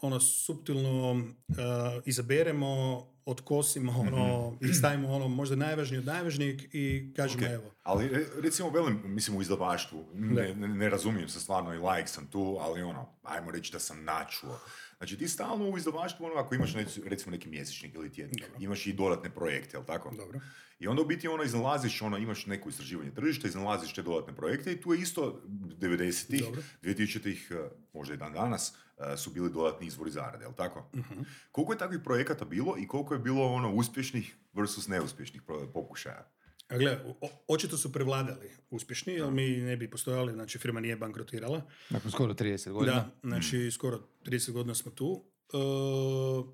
[0.03, 1.57] ono suptilno uh,
[2.05, 7.53] izaberemo, otkosimo ono, i stavimo ono možda najvažnije od najvažnijeg i kažemo Ok.
[7.53, 7.75] evo.
[7.89, 12.09] Ali re- recimo velim, mislim u izdavaštvu, ne, ne, ne razumijem se stvarno i like
[12.09, 14.61] sam tu, ali ono, ajmo reći da sam načuo.
[14.99, 16.75] Znači ti stalno u izdavaštvu, ono, ako imaš
[17.05, 20.11] recimo neki mjesečnik ili tjednik, imaš i dodatne projekte, jel tako?
[20.17, 20.41] Dobro.
[20.79, 24.73] I onda u biti ono iznalaziš, ono, imaš neko istraživanje tržišta, iznalaziš te dodatne projekte
[24.73, 26.63] i tu je isto 90-ih, Dobro.
[26.83, 30.91] 2000-ih, eh, možda i dan danas, eh, su bili dodatni izvori zarade, jel tako?
[30.95, 31.21] Mhm.
[31.53, 35.43] Koliko je takvih projekata bilo i koliko je bilo ono uspješnih versus neuspješnih
[35.75, 36.38] pokušaja?
[36.69, 36.99] A gle,
[37.47, 41.63] očito su prevladali uspješni, jer mi ne bi postojali, znači firma nije bankrotirala.
[41.91, 42.93] Nakon skoro 30 godina.
[42.95, 45.25] Da, znači skoro 30 godina smo tu.
[45.53, 45.57] E,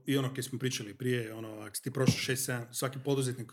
[0.07, 3.53] I ono kad smo pričali prije, ono, ako ti prošao 6-7, svaki poduzetnik,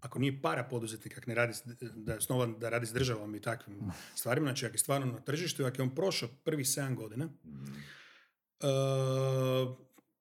[0.00, 3.40] ako nije para poduzetnik, ako ne radi, da je osnovan da radi s državom i
[3.40, 3.80] takvim
[4.18, 7.28] stvarima, znači ako je stvarno na tržištu, ako je on prošao prvih 7 godina,
[8.60, 8.66] e,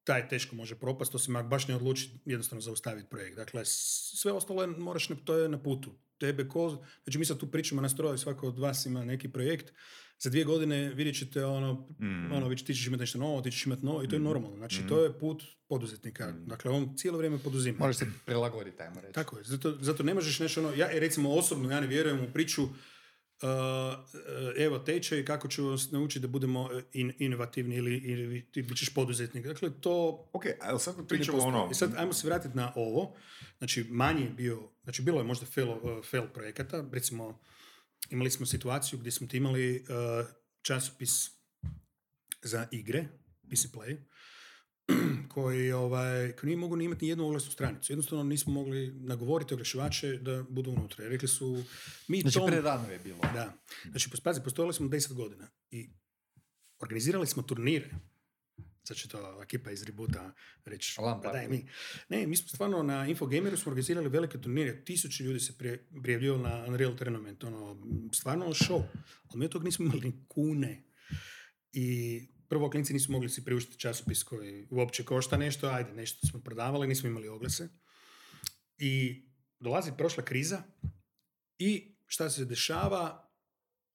[0.09, 3.35] taj teško može propast, osim ako baš ne odluči jednostavno zaustaviti projekt.
[3.35, 5.91] Dakle, sve ostalo je, moraš, to je na putu.
[6.17, 9.73] Tebe ko, znači mi sad tu pričamo na stroju, svako od vas ima neki projekt,
[10.19, 11.87] za dvije godine vidjet ćete ono,
[12.31, 14.57] ono već ti ćeš imati nešto novo, ti ćeš imati novo i to je normalno.
[14.57, 16.31] Znači, to je put poduzetnika.
[16.31, 17.77] Dakle, on cijelo vrijeme poduzima.
[17.79, 19.13] Moraš se prilagoditi, ajmo reći.
[19.13, 22.33] Tako je, zato, zato ne možeš nešto ono, ja recimo osobno, ja ne vjerujem u
[22.33, 22.69] priču uh,
[24.57, 28.93] evo tečaj kako ću vas naučiti da budemo in- inovativni ili, ili ti bit ćeš
[28.93, 29.45] poduzetnik.
[29.45, 31.69] Dakle, to Ok, ali sad pričamo ono...
[31.71, 33.15] I sad ajmo se vratiti na ovo.
[33.57, 36.85] Znači, manji je bio, znači bilo je možda fail, uh, fail projekata.
[36.91, 37.39] Recimo,
[38.09, 40.27] imali smo situaciju gdje smo ti imali uh,
[40.61, 41.29] časopis
[42.41, 43.07] za igre,
[43.49, 43.97] PC Play,
[45.29, 47.91] koji, ovaj, koji nije mogu ni imati ni jednu oglasnu stranicu.
[47.91, 51.07] Jednostavno nismo mogli nagovoriti oglašivače da budu unutra.
[51.07, 51.63] Rekli su,
[52.07, 53.19] mi Znači, tom- prerano je bilo.
[53.23, 53.53] da.
[53.85, 55.89] Znači, pazi, postojali smo 10 godina i
[56.79, 57.89] organizirali smo turnire.
[58.83, 60.33] Sad će to ekipa iz Rebuta
[60.65, 61.67] reći, pa daj mi.
[62.09, 64.83] Ne, mi smo stvarno na Infogameru smo organizirali velike turnire.
[64.85, 67.43] Tisuće ljudi se prije- prijavljivalo na Unreal Tournament.
[67.43, 67.77] Ono,
[68.13, 68.83] stvarno show.
[69.23, 70.83] Ali mi od toga nismo imali kune.
[71.71, 72.19] I
[72.49, 76.87] prvo klinci nisu mogli si priuštiti časopis koji uopće košta nešto, ajde, nešto smo prodavali,
[76.87, 77.69] nismo imali oglase.
[78.77, 79.23] I
[79.59, 80.63] dolazi prošla kriza
[81.57, 83.25] i šta se dešava?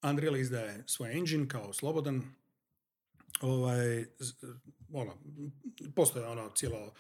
[0.02, 2.22] Unreal izdaje svoj engine kao slobodan.
[3.40, 4.06] Ovaj,
[4.92, 5.22] ono,
[5.94, 6.94] postoje ono cijelo,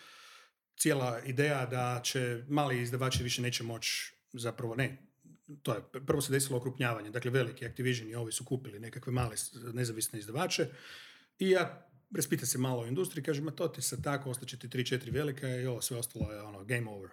[0.76, 5.06] cijela ideja da će mali izdavači više neće moći zapravo ne,
[5.62, 9.36] to je, prvo se desilo okrupnjavanje, dakle veliki Activision i ovi su kupili nekakve male
[9.72, 10.68] nezavisne izdavače
[11.38, 14.68] i ja raspita se malo o industriji, kažem, ma to ti sad tako, ostaće ti
[14.68, 17.10] 3-4 velike i ovo sve ostalo je ono, game over.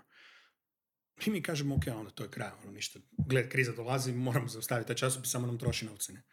[1.25, 2.99] I mi kažemo, ok, onda to je kraj, ono, ništa.
[3.27, 6.13] Gled, kriza dolazi, moramo zaustaviti taj časopis, samo nam troši novce.
[6.13, 6.23] ne.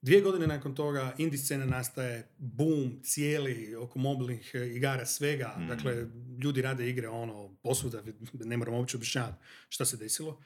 [0.00, 5.56] Dvije godine nakon toga indie scena nastaje, boom, cijeli, oko mobilnih e, igara, svega.
[5.68, 6.06] Dakle,
[6.42, 10.42] ljudi rade igre, ono, posvuda, ne moramo uopće objašnjavati šta se desilo.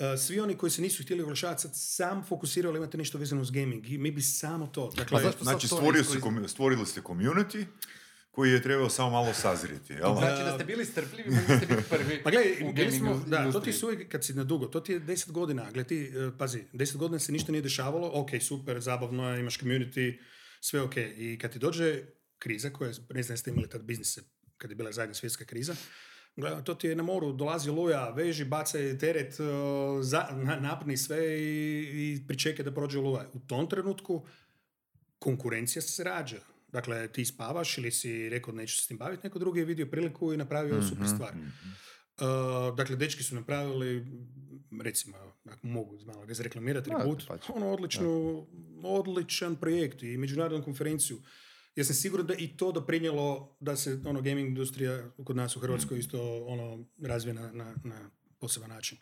[0.00, 3.50] E, svi oni koji se nisu htjeli oglašavati sad sam fokusirali imate nešto vezano uz
[3.50, 4.90] gaming i mi bi samo to.
[4.96, 7.64] Dakle, Pa zašto sad Znači, stvorio se, stvorili ste community
[8.30, 10.14] koji je trebao samo malo sazrijeti, jel?
[10.18, 13.24] Znači da ste bili strpljivi, mogli ste biti prvi Pa gledaj, u bili gaming smo,
[13.26, 15.84] da, to ti su uvijek, kad si na dugo, to ti je deset godina, gledaj
[15.84, 20.18] ti, e, pazi, deset godina se ništa nije dešavalo, ok, super, zabavno imaš community,
[20.60, 20.96] sve ok.
[20.96, 22.02] I kad ti dođe
[22.38, 24.22] kriza, koja, ne znam jeste imali tad biznise,
[24.56, 25.74] kad je bila zadnja svjetska kriza,
[26.64, 29.44] to ti je na moru, dolazi luja, veži, bacaj teret, e,
[30.02, 31.82] za, na- napni sve i,
[32.14, 33.26] i pričekaj da prođe luja.
[33.32, 34.26] U tom trenutku
[35.18, 36.40] konkurencija se rađa.
[36.68, 39.86] Dakle, ti spavaš ili si rekao neću se s tim baviti, neko drugi je vidio
[39.86, 41.32] priliku i napravio super stvar.
[41.32, 44.06] Uh, dakle, dečki su napravili,
[44.82, 47.52] recimo, ako mogu malo ga zreklamirati, Da, Reboot, dapače.
[47.52, 48.46] ono odličnu,
[48.84, 51.18] odličan projekt i međunarodnu konferenciju.
[51.80, 55.60] Ja sam siguran da i to doprinjelo da se ono gaming industrija kod nas u
[55.60, 58.98] Hrvatskoj isto ono razvije na, na, na poseban način.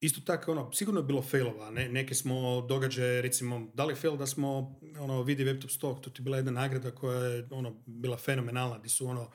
[0.00, 1.88] Isto tako, ono, sigurno je bilo failova, ne?
[1.88, 6.10] neke smo događaje, recimo, da li fail da smo, ono, vidi Web Top Stock, to
[6.10, 9.30] ti je bila jedna nagrada koja je, ono, bila fenomenalna, gdje su, ono,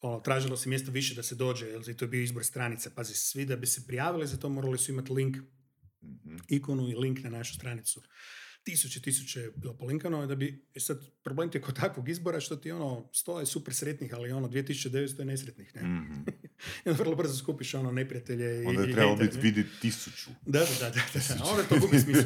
[0.00, 2.90] ono, tražilo se mjesto više da se dođe, jer to je bio izbor stranica.
[2.90, 5.36] Pazi, svi da bi se prijavili za to morali su imati link,
[6.48, 8.02] ikonu i link na našu stranicu.
[8.68, 12.40] Tisuće, tisuće je bilo polinkano, da bi, e sad, problem ti je kod takvog izbora
[12.40, 15.80] što ti ono, sto je super sretnih, ali ono, 2900 je nesretnih, ne?
[16.84, 20.30] I onda vrlo brzo skupiš ono neprijatelje i Onda je i trebalo biti vidi tisuću.
[20.46, 21.44] Da, da, da, da, da, da.
[21.44, 22.24] Onda to gubi smisla.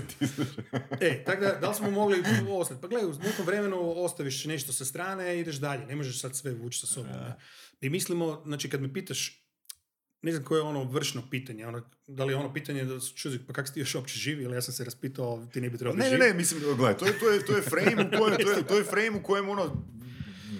[1.00, 2.80] E, tako da, da li smo mogli ostati?
[2.80, 5.86] Pa gledaj, u nekom vremenu ostaviš nešto sa strane i ideš dalje.
[5.86, 7.12] Ne možeš sad sve vući sa sobom.
[7.12, 7.34] Ne?
[7.80, 9.41] I mislimo, znači kad me pitaš,
[10.22, 13.14] ne znam koje je ono vršno pitanje, ono, da li je ono pitanje da se
[13.14, 15.70] čuzi, pa kako si ti još uopće živi, ili ja sam se raspitao, ti ne
[15.70, 18.18] bi trebao Ne, ne, ne, mislim, gledaj, to je, to je, to je frame u
[18.18, 19.84] kojem, to je, to je frame u kojem ono,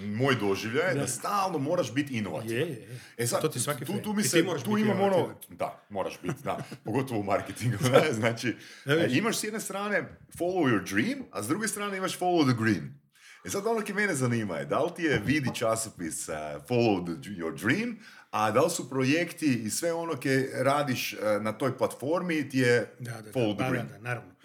[0.05, 1.07] moj doživljaj je da Da.
[1.07, 2.57] stalno moraš biti inovativan.
[2.57, 2.99] Je, je.
[3.17, 6.43] E sad, To ti svaki tu, tu, mi se, tu imam ono, da, moraš biti,
[6.43, 11.23] da, pogotovo u marketingu, da, znači, Da, e, imaš s jedne strane follow your dream,
[11.31, 13.03] a s druge strane imaš follow the green.
[13.45, 16.35] E sad ono ki mene zanima je, da li ti je vidi časopis uh,
[16.69, 17.97] follow the, your dream,
[18.33, 22.57] a da li su projekti i sve ono ke radiš uh, na toj platformi ti
[22.57, 24.35] je Da, da, da, follow the da, da, da, naravno.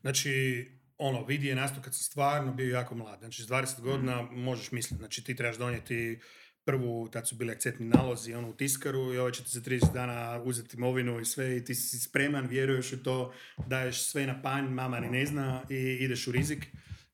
[0.00, 0.66] Znači,
[0.98, 3.18] ono, vidi je nastao kad sam stvarno bio jako mlad.
[3.18, 6.20] Znači, s 20 godina možeš misliti, znači ti trebaš donijeti
[6.64, 9.92] prvu, tad su bili akcentni nalozi ono, u tiskaru i ovaj će ti za 30
[9.92, 13.32] dana uzeti imovinu i sve i ti si spreman, vjeruješ u to,
[13.66, 16.66] daješ sve na panj, mama ni ne zna i ideš u rizik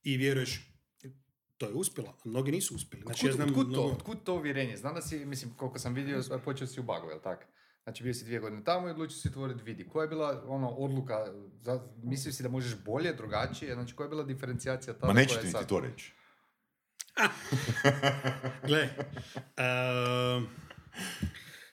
[0.03, 0.69] i vjeruješ
[1.59, 3.03] to je uspjelo, a mnogi nisu uspjeli.
[3.03, 4.77] Znači, ja Otkud, znam otkud to, mnogo- otkud to uvjerenje?
[4.77, 7.47] Znam da si, mislim, koliko sam vidio, počeo si u Bagu, jel tak?
[7.83, 9.89] Znači bio si dvije godine tamo i odlučio si otvoriti vidi.
[9.89, 11.15] Koja je bila ono odluka,
[11.55, 15.35] za, mislio si da možeš bolje, drugačije, znači koja je bila diferencijacija tada Ma neću
[15.43, 15.69] ti sad?
[15.69, 16.13] to reći.
[18.67, 18.89] Gle,
[19.57, 20.45] ehm,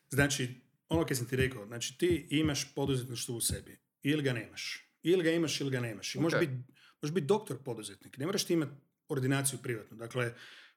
[0.10, 4.89] znači, ono kad sam ti rekao, znači ti imaš poduzetništvo u sebi, ili ga nemaš.
[5.04, 6.15] Ili ga imaš, ili ga nemaš.
[6.15, 6.39] I možeš Ok.
[6.39, 6.54] biti
[7.02, 8.71] možeš biti doktor poduzetnik, ne moraš ti imati
[9.07, 9.97] ordinaciju privatnu.
[9.97, 10.33] Dakle,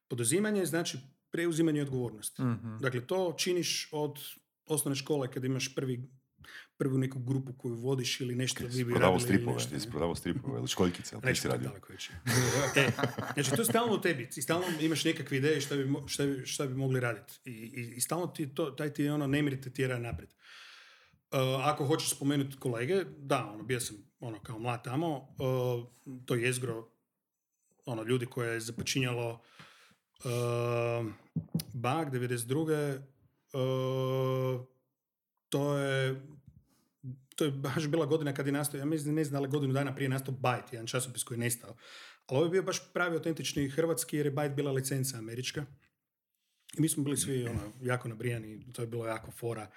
[0.09, 0.99] poduzimanje znači
[1.31, 2.43] preuzimanje odgovornosti.
[2.43, 2.79] Mhm.
[2.81, 4.19] Dakle, to činiš od
[4.67, 6.11] osnovne škole kad imaš prvi,
[6.77, 9.91] prvu neku grupu koju vodiš ili nešto vi bi radili ili stripove, ti si ne?
[9.91, 11.71] prodavao stripove ili školjkice, ali ti si radio.
[12.77, 12.91] e,
[13.35, 14.31] znači, to je stalno u tebi.
[14.31, 17.41] Ti stalno imaš nekakve ideje šta bi, šta bi, šta bi mogli raditi.
[17.45, 20.31] I, i, i stalno ti to, taj ti ono nemir te tjera naprijed.
[20.31, 26.35] Uh, ako hoćeš spomenuti kolege, da, ono, bio sam ono, kao mlad tamo, uh, to
[26.35, 26.89] je jezgro
[27.89, 29.31] ono, ljudi koje je započinjalo
[30.25, 31.07] uh,
[31.73, 32.99] Bag 92.
[33.53, 34.67] Uh,
[35.49, 36.23] to je
[37.39, 39.51] to je baš bila godina kad je nastao, ja mislim, ne znam da li je
[39.51, 41.77] godinu dana prije nastao Byte, jedan časopis koji je nestao.
[42.27, 45.67] Ali ovo je bio baš pravi autentični hrvatski jer je Byte bila licenca američka.
[46.79, 49.71] I mi smo bili svi ono, jako nabrijani, to je bilo jako fora.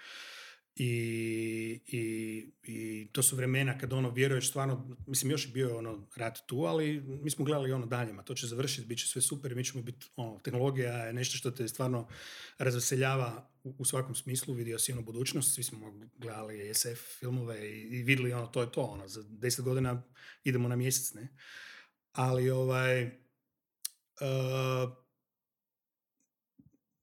[0.76, 6.08] I, i, I to su vremena kad ono vjeruješ stvarno, mislim još je bio ono
[6.16, 9.22] rat tu, ali mi smo gledali ono dalje, ma to će završiti, bit će sve
[9.22, 12.08] super, mi ćemo biti, ono, tehnologija je nešto što te stvarno
[12.58, 17.82] razveseljava u, u svakom smislu, vidio si ono budućnost, svi smo gledali SF filmove i,
[17.82, 20.04] i vidjeli ono, to je to, ono, za deset godina
[20.44, 21.28] idemo na mjesec, ne.
[22.12, 24.94] Ali ovaj, uh,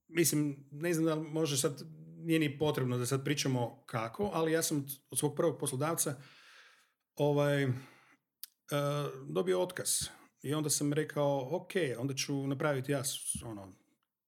[0.09, 4.53] mislim, ne znam da li može sad, nije ni potrebno da sad pričamo kako, ali
[4.53, 6.17] ja sam od svog prvog poslodavca
[7.15, 7.73] ovaj, uh,
[9.29, 9.89] dobio otkaz.
[10.43, 13.03] I onda sam rekao, ok, onda ću napraviti ja
[13.45, 13.73] ono,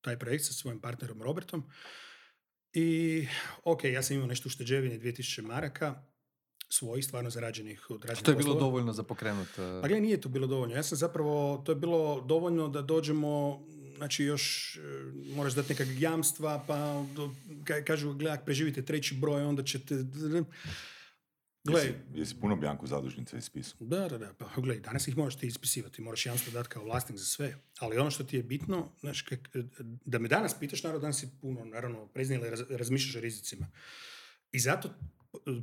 [0.00, 1.64] taj projekt sa svojim partnerom Robertom.
[2.72, 3.26] I
[3.64, 6.02] ok, ja sam imao nešto ušteđevine 2000 maraka,
[6.68, 8.66] svojih stvarno zarađenih od raznih Što je bilo poslova.
[8.66, 9.48] dovoljno za pokrenut?
[9.48, 10.74] uh, Pa gle, nije to bilo dovoljno.
[10.74, 13.66] Ja sam zapravo, to je bilo dovoljno da dođemo,
[14.00, 14.80] znači još e,
[15.36, 17.04] moraš dati neka jamstva, pa
[17.84, 19.94] kažu, gle, ako preživite treći broj, onda ćete...
[21.64, 23.76] Gle, Jesi, jesi puno Bjanku zadužnice ispisao?
[23.80, 27.18] da, da, da, pa gle, danas ih moraš ti ispisivati, moraš jamstvo dati kao vlasnik
[27.18, 27.56] za sve.
[27.78, 31.28] Ali ono što ti je bitno, znači, kak- da me danas pitaš, naravno danas si
[31.40, 33.70] puno, naravno, preznijela raz, razmišljaš o rizicima.
[34.52, 34.94] I zato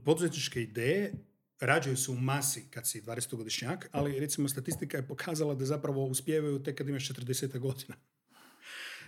[0.05, 1.13] poduzetničke ideje
[1.59, 6.63] rađaju se u masi kad si 20-godišnjak, ali recimo statistika je pokazala da zapravo uspijevaju
[6.63, 7.95] tek kad imaš 40 godina.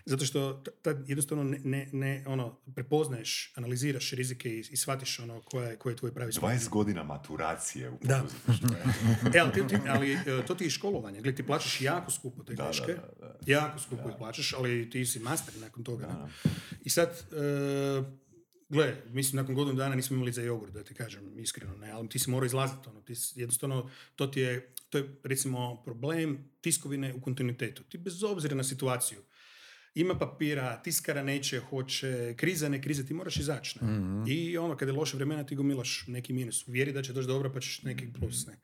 [0.10, 5.42] Zato što tad jednostavno ne, ne, ne, ono, prepoznaješ, analiziraš rizike i, i shvatiš ono
[5.42, 6.52] koje, koje je tvoj pravi smjer.
[6.52, 8.26] 20 godina maturacije u Da.
[9.36, 10.18] E, ali, ti, ti- ali e,
[10.48, 11.22] to ti je školovanje.
[11.22, 12.86] Gle, ti plaćaš jako skupo te Da, greške.
[12.88, 13.38] da, da, da.
[13.46, 16.08] Jako skupo ih plaćaš, ali ti si master nakon toga.
[16.08, 16.52] ne?
[16.82, 18.04] I sad, e,
[18.70, 22.10] gle, mislim, nakon godinu dana nismo imali za jogurt, da ti kažem, iskreno, ne, ali
[22.10, 24.54] ti si morao izlaziti, ono, ti jednostavno, to ti je,
[24.90, 27.84] to je, recimo, problem tiskovine u kontinuitetu.
[27.84, 29.20] Ti bez obzira na situaciju,
[29.96, 33.80] ima papira, tiskara neće, hoće, kriza, ne kriza, ti moraš izaći.
[33.82, 33.88] Ne?
[34.28, 36.68] I ono, kada je loše vremena, ti gomilaš neki minus.
[36.68, 38.48] Vjeri da će doći dobro, pa ćeš neki plus.
[38.48, 38.60] Ne?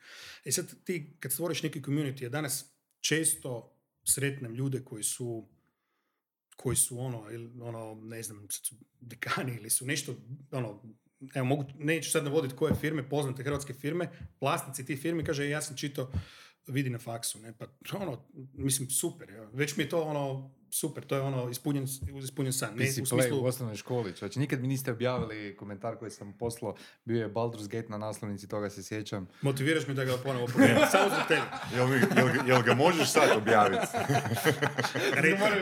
[0.46, 2.66] E sad, ti, kad stvoriš neki community, a danas
[3.02, 5.50] često sretnem ljude koji su
[6.56, 8.48] koji su ono, ili, ono ne znam,
[9.00, 10.16] dekani ili su nešto,
[10.52, 10.82] ono,
[11.34, 14.10] evo, mogu, neću sad navoditi koje firme, poznate hrvatske firme,
[14.42, 16.12] vlasnici tih firmi, kaže, ja sam čito
[16.68, 19.50] vidi na faksu, ne, pa ono, mislim, super, evo.
[19.54, 21.88] već mi je to ono, super, to je ono, ispunjen,
[22.20, 24.40] ispunjen san, ne, u play smislu, u osnovnoj školi, čovječe.
[24.40, 26.76] Nikad mi niste objavili komentar koji sam poslao,
[27.06, 29.28] bio je Baldur's Gate na naslovnici, toga se sjećam.
[29.42, 31.42] motiviraš me da ga ponovo pogledam, samo zbog tebe.
[31.76, 33.86] Jel, mi- jel, jel ga možeš sad objaviti?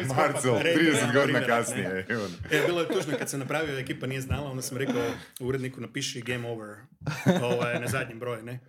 [0.10, 2.06] Marcel, Rekao, 30 godina kasnije.
[2.10, 2.28] evo.
[2.52, 5.02] E, bilo je tužno kad sam napravio, ekipa nije znala, onda sam rekao
[5.40, 6.76] uredniku napiši game over
[7.44, 8.60] ovaj, na zadnjem broju, ne?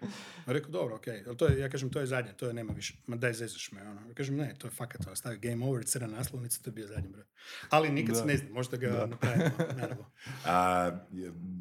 [0.47, 2.95] Rekao, dobro, okej, ali to je, ja kažem, to je zadnje, to je nema više,
[3.07, 4.01] ma daj zezaš me, ono.
[4.09, 6.87] Ja kažem, ne, to je fakat, ono, stavio game over, crna naslovnica, to je bio
[6.87, 7.25] zadnji broj.
[7.71, 10.11] Ali nikad se ne znam, možda ga napravimo, naravno.
[10.47, 10.91] A,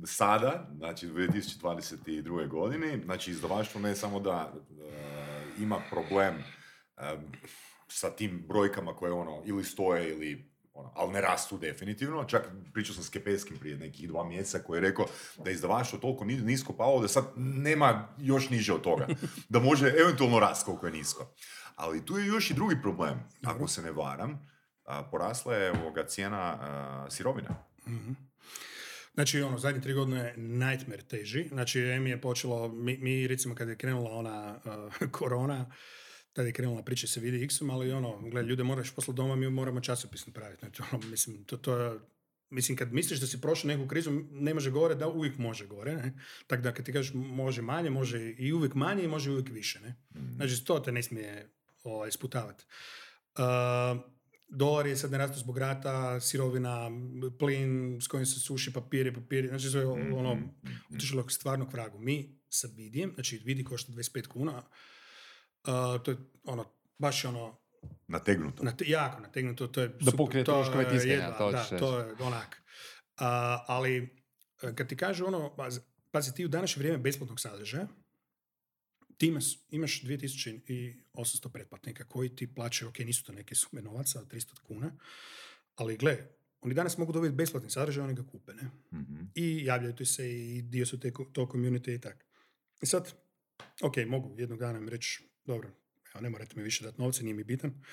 [0.06, 2.48] sada, znači u 2022.
[2.48, 6.36] godini, znači izdavaštvo ne samo da e, ima problem
[6.98, 7.18] e,
[7.88, 12.24] sa tim brojkama koje ono ili stoje ili ono, ali ne rastu definitivno.
[12.24, 15.06] Čak pričao sam s Kepeskim prije nekih dva mjeseca koji je rekao
[15.44, 19.08] da je izdavaštvo toliko ni- nisko pao da sad nema još niže od toga.
[19.50, 21.34] Da može eventualno rast koliko je nisko.
[21.76, 23.20] Ali tu je još i drugi problem.
[23.44, 24.53] Ako se ne varam,
[25.12, 26.58] porasla je ovoga cijena
[27.10, 27.56] sirovina.
[29.14, 31.48] Znači, ono, zadnje tri godine je nightmare teži.
[31.48, 35.72] Znači, mi je počelo, mi, mi recimo kad je krenula ona uh, korona,
[36.34, 39.50] tada je krenula priča se vidi X-om, ali ono, gledaj, ljude moraš poslati doma, mi
[39.50, 40.60] moramo časopis napraviti.
[40.60, 42.00] Znači, ono, mislim, to, to je,
[42.50, 45.96] mislim, kad misliš da si prošao neku krizu, ne može gore, da uvijek može gore,
[45.96, 46.14] ne?
[46.48, 49.80] Tako da kad ti kažeš može manje, može i uvijek manje i može uvijek više,
[49.80, 49.96] ne?
[50.36, 51.50] Znači, to te ne smije
[51.84, 52.66] ovaj, sputavati.
[53.38, 54.13] Uh,
[54.54, 56.92] dolar je sad ne rastu zbog rata, sirovina,
[57.40, 60.38] plin s kojim se suši papiri, papiri, znači sve ono,
[60.96, 62.00] otišlo k stvarnog vragu.
[62.00, 66.66] Mi sa vidijem, znači vidi košta 25 kuna, uh, to je ono,
[66.98, 67.58] baš je ono,
[68.08, 68.64] Nategnuto.
[68.64, 72.64] nate, jako nategnuto, to je Da to troškove je tiskanja, to da, to je onak.
[73.20, 73.26] Uh,
[73.68, 74.24] ali
[74.62, 75.80] e, kad ti kažu ono, paz-
[76.12, 77.88] pazi ti u današnje vrijeme besplatnog sadržaja,
[79.18, 84.28] ti imaš, imaš 2800 pretplatnika koji ti plaćaju, ok, nisu to neke sume novaca, od
[84.28, 84.92] 300 kuna,
[85.76, 86.18] ali gle,
[86.62, 88.70] oni danas mogu dobiti besplatni sadržaj, oni ga kupe, ne?
[88.94, 89.16] Mhm.
[89.36, 92.26] I javljaju ti se i dio su te, to community i tak.
[92.82, 93.14] I sad,
[93.82, 95.70] ok, mogu jednog dana im reći, dobro,
[96.14, 97.84] evo, ne morate mi više dati novce, nije mi bitan,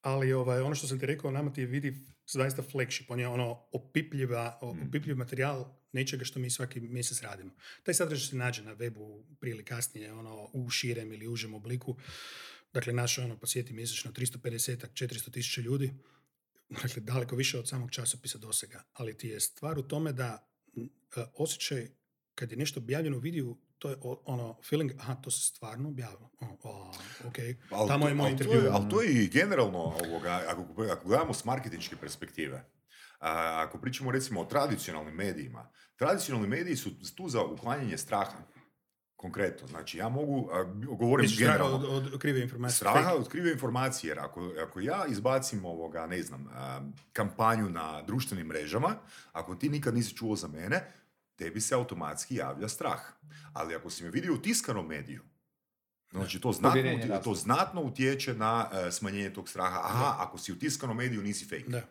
[0.00, 3.66] ali ovaj, ono što sam ti rekao, nama ti vidi zaista flagship, on je ono
[3.72, 7.50] opipljiva, o- opipljiv materijal nečega što mi svaki mjesec radimo.
[7.82, 11.96] Taj sadržaj se nađe na webu prije ili kasnije, ono, u širem ili užem obliku.
[12.72, 15.92] Dakle, naš ono, posjeti mjesečno 350 400 tisuća ljudi,
[16.82, 18.82] dakle, daleko više od samog časopisa dosega.
[18.92, 20.80] Ali ti je stvar u tome da e,
[21.34, 21.88] osjećaj
[22.34, 26.30] kad je nešto objavljeno u videu, to je ono feeling, aha, to se stvarno objavilo.
[26.40, 26.92] O, o,
[27.28, 27.38] ok,
[27.70, 28.70] Ali tamo to- je moj ali to intervju.
[28.72, 32.64] Ali to je i generalno, ovoga, ako, ako gledamo s marketinške perspektive,
[33.20, 38.38] a, ako pričamo recimo o tradicionalnim medijima, tradicionalni mediji su tu za uklanjanje straha.
[39.16, 40.64] Konkretno, znači ja mogu, a,
[40.98, 42.76] govorim generalno, od, od krive informacije.
[42.76, 46.80] straha od krive informacije, jer ako, ako ja izbacim ovoga, ne znam, a,
[47.12, 48.94] kampanju na društvenim mrežama,
[49.32, 50.92] ako ti nikad nisi čuo za mene,
[51.36, 53.00] tebi se automatski javlja strah.
[53.52, 55.22] Ali ako si me vidio u tiskanom mediju,
[56.10, 59.80] znači to znatno, utje- to znatno utječe na e, smanjenje tog straha.
[59.84, 61.70] Aha, ako si u tiskanom mediju nisi fake.
[61.70, 61.82] Da.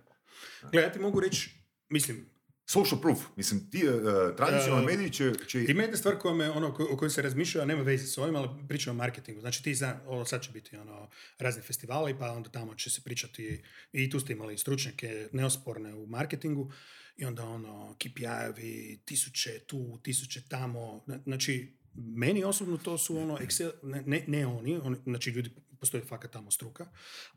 [0.71, 1.49] Gle, ja ti mogu reći,
[1.89, 2.35] mislim,
[2.67, 3.19] Social proof.
[3.35, 3.91] Mislim, ti e,
[4.37, 5.33] tradicionalni E, mediji će...
[5.47, 8.17] će Ima jedna stvar koja me, ono, o kojoj se razmišlja, a nema veze s
[8.17, 9.41] ovim, ali pričamo o marketingu.
[9.41, 13.01] Znači ti zna, ovo sad će biti ono, razni festivali, pa onda tamo će se
[13.01, 16.71] pričati, i tu ste imali stručnjake neosporne u marketingu,
[17.17, 21.03] i onda ono, KPI-evi, tisuće tu, tisuće tamo.
[21.07, 25.49] Zna- Znači, meni osobno to su ono, Excel, ne, ne, ne oni, oni, znači ljudi,
[25.79, 26.85] postoji fakat tamo struka,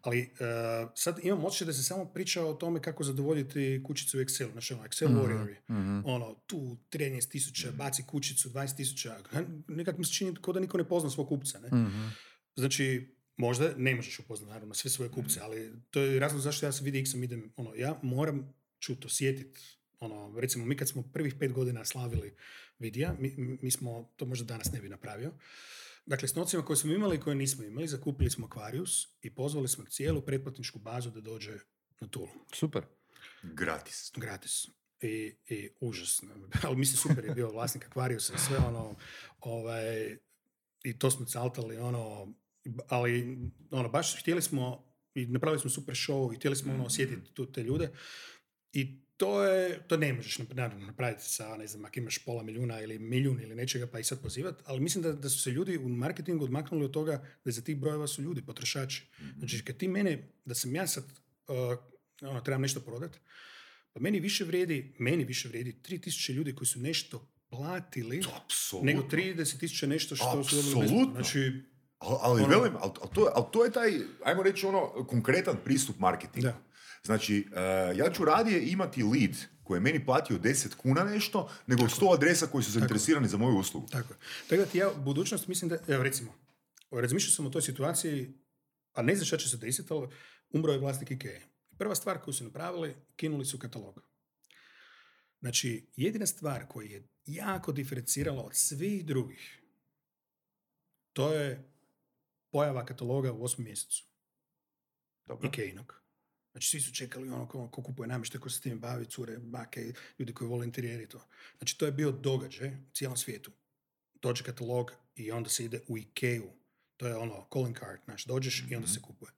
[0.01, 4.21] ali eh, sad imam osjećaj da se samo priča o tome kako zadovoljiti kućicu u
[4.21, 5.57] Excelu, znači ono, Excel warriori,
[6.05, 9.17] ono, tu 13 tisuća, baci kućicu, 20 tisuća,
[9.69, 11.69] nekak mi se čini kao da niko ne pozna svog kupca, ne?
[12.57, 16.73] Znači, Možda ne možeš upoznati naravno sve svoje kupce, ali to je razlog zašto ja
[16.73, 19.59] sa VDX-om idem, ono, ja moram čut, osjetit,
[20.01, 22.37] ono, recimo mi kad smo prvih pet godina slavili
[22.79, 25.33] vidija, mi, mi smo, to možda danas ne bi napravio,
[26.07, 29.69] dakle s novcima koje smo imali i koje nismo imali, zakupili smo Aquarius i pozvali
[29.69, 31.59] smo cijelu pretplatničku bazu da dođe
[32.01, 32.29] na Tulu.
[32.55, 32.83] Super.
[33.43, 34.13] Gratis.
[34.17, 34.69] Gratis.
[35.01, 36.29] I, i užasno.
[36.67, 38.97] Ali mislim super je bio vlasnik Aquariusa i sve ono,
[39.41, 40.17] ovaj,
[40.83, 42.35] i to smo caltali, ono,
[42.89, 43.39] ali
[43.71, 47.53] ono, baš htjeli smo i napravili smo super show i htjeli smo ono, osjetiti tu,
[47.53, 47.91] te ljude
[48.73, 52.81] i to je, to ne možeš naravno napraviti sa, ne znam, ako imaš pola milijuna
[52.81, 55.79] ili milijun ili nečega pa i sad pozivati, ali mislim da, da su se ljudi
[55.79, 59.07] u marketingu odmaknuli od toga da za tih brojeva su ljudi, potrošači.
[59.39, 61.05] Znači, kad ti mene, da sam ja sad,
[61.49, 61.79] uh,
[62.29, 63.19] ono, trebam nešto prodati,
[63.93, 68.87] pa meni više vrijedi, meni više vrijedi 3000 ljudi koji su nešto platili, Apsolutno.
[68.93, 71.07] nego 30.000 nešto što su dobili.
[71.13, 71.63] Znači,
[71.99, 73.91] Ali, ali Ono- velim, ali, ali, to, ali to je taj,
[74.25, 76.47] ajmo reći ono, konkretan pristup marketingu.
[76.47, 76.68] Da.
[77.05, 81.83] Znači, eh, ja ću radije imati lead koji je meni platio 10 kuna nešto, nego
[81.83, 83.87] 100 adresa koji su zainteresirani za moju uslugu.
[83.89, 84.19] Tako je.
[84.49, 86.35] Tako da ti ja u budućnost mislim da, evo recimo,
[86.91, 88.35] razmišljao sam o toj situaciji,
[88.93, 90.09] a ne znam šta će se desiti, ali
[90.51, 91.41] umro je vlasnik Ikea.
[91.79, 94.03] Prva stvar koju su napravili, kinuli su katalog.
[95.41, 99.63] Znači, jedina stvar koja je jako diferencirala od svih drugih,
[101.13, 101.73] to je
[102.51, 104.05] pojava kataloga u osmom mjesecu.
[105.27, 105.49] Dobro.
[105.49, 106.03] Ikeinog.
[106.53, 109.39] Znači, svi su čekali ono ko, ko kupuje namještaj, ko se s tim bavi, cure,
[109.39, 111.29] bake, ljudi koji vole interijeri to.
[111.59, 113.53] Znači, to je bio događaj u cijelom svijetu.
[114.23, 116.51] Dođe katalog i onda se ide u Ikeu.
[116.97, 119.33] To je ono, calling card, znaš, dođeš i onda se kupuje.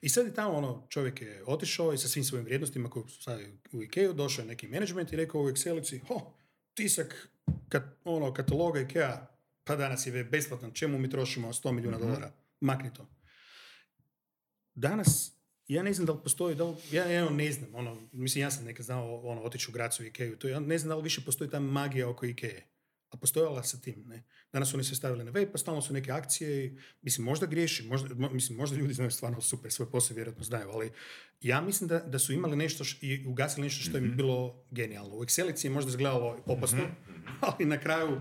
[0.00, 3.22] I sad je tamo ono, čovjek je otišao i sa svim svojim vrijednostima koje su
[3.22, 6.34] stavili u Ikeu, došao je neki management i rekao u Excelici, ho,
[6.74, 7.28] tisak
[7.68, 9.26] kat, ono, kataloga Ikea,
[9.64, 12.32] pa danas je besplatan, čemu mi trošimo 100 milijuna dolara?
[12.60, 13.08] Makni to.
[14.74, 15.37] Danas,
[15.68, 18.50] ja ne znam da li postoji, da li, ja, ja ne znam, ono, mislim, ja
[18.50, 21.02] sam nekad znao ono, otići u Gracu u Ikeu, to ja ne znam da li
[21.02, 22.66] više postoji ta magija oko Ikeje.
[23.08, 24.22] A postojala sa tim, ne.
[24.52, 27.46] Danas su oni sve stavili na web, pa stalno su neke akcije i, mislim, možda
[27.46, 30.92] griješim, možda, mo- mislim, možda ljudi znaju stvarno super, svoj posao vjerojatno znaju, ali
[31.40, 34.64] ja mislim da, da su imali nešto š- i ugasili nešto što im je bilo
[34.70, 35.16] genijalno.
[35.16, 36.82] U Excelici je možda izgledalo opasno,
[37.40, 38.20] ali na kraju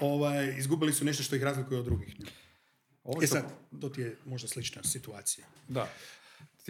[0.00, 2.14] ovaj, izgubili su nešto što ih razlikuje od drugih.
[3.04, 3.44] Ovo E sad,
[3.80, 5.46] to ti je možda slična situacija.
[5.68, 5.88] Da.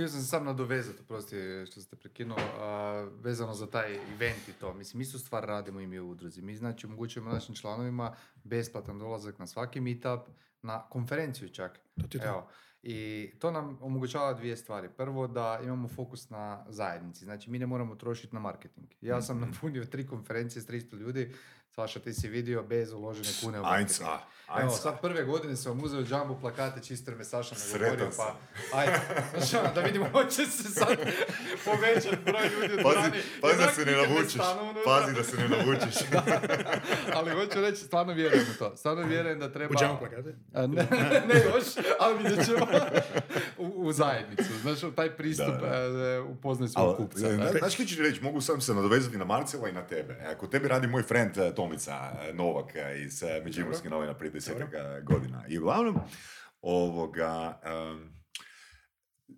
[0.01, 1.36] Htio sam se sam nadovezati, oprosti
[1.70, 2.38] što ste prekinuo,
[3.22, 4.74] vezano za taj event i to.
[4.74, 6.42] Mislim, istu stvar radimo i mi u udruzi.
[6.42, 10.20] Mi znači omogućujemo našim članovima besplatan dolazak na svaki meetup,
[10.62, 11.80] na konferenciju čak.
[12.22, 12.48] Evo.
[12.82, 14.88] I to nam omogućava dvije stvari.
[14.96, 18.86] Prvo da imamo fokus na zajednici, znači mi ne moramo trošiti na marketing.
[19.01, 21.34] Ja sam napunio tri konferencije s 300 ljudi,
[21.74, 24.08] Saša ti si vidio bez uložene kune u marketing.
[24.60, 28.12] Evo, sad prve godine sam vam uzeo džambu plakate čisto me Saša ne Sretan govorio,
[28.12, 28.26] sam.
[28.72, 29.00] pa ajde,
[29.38, 30.96] znači ono, da vidimo hoće se sad
[31.64, 33.10] povećati broj ljudi u Pazi,
[33.40, 34.44] pazi da se ne unutra.
[34.84, 35.94] Pazi da se ne navučeš.
[37.16, 38.76] Ali hoću reći, stvarno vjerujem u to.
[38.76, 39.74] Stvarno vjerujem da treba...
[39.74, 40.34] U džamu plakate?
[40.54, 40.88] A, ne,
[41.28, 41.64] ne još,
[42.00, 42.66] ali vidjet ćemo
[43.59, 44.59] u, u zajednicu.
[44.62, 46.05] Znaš, taj pristup Da, da.
[46.05, 47.28] e, upoznaj svog kupca.
[47.28, 47.53] e, ne?
[47.59, 50.37] Znaš što ću reći, mogu sam se nadovezati na Marcela i na tebe.
[50.39, 52.72] Kod tebe radi moj friend Tomica Novak
[53.05, 54.70] iz Međimurske novina prije desetak
[55.03, 55.45] godina.
[55.49, 56.01] I uglavnom,
[56.62, 58.20] ovoga, em,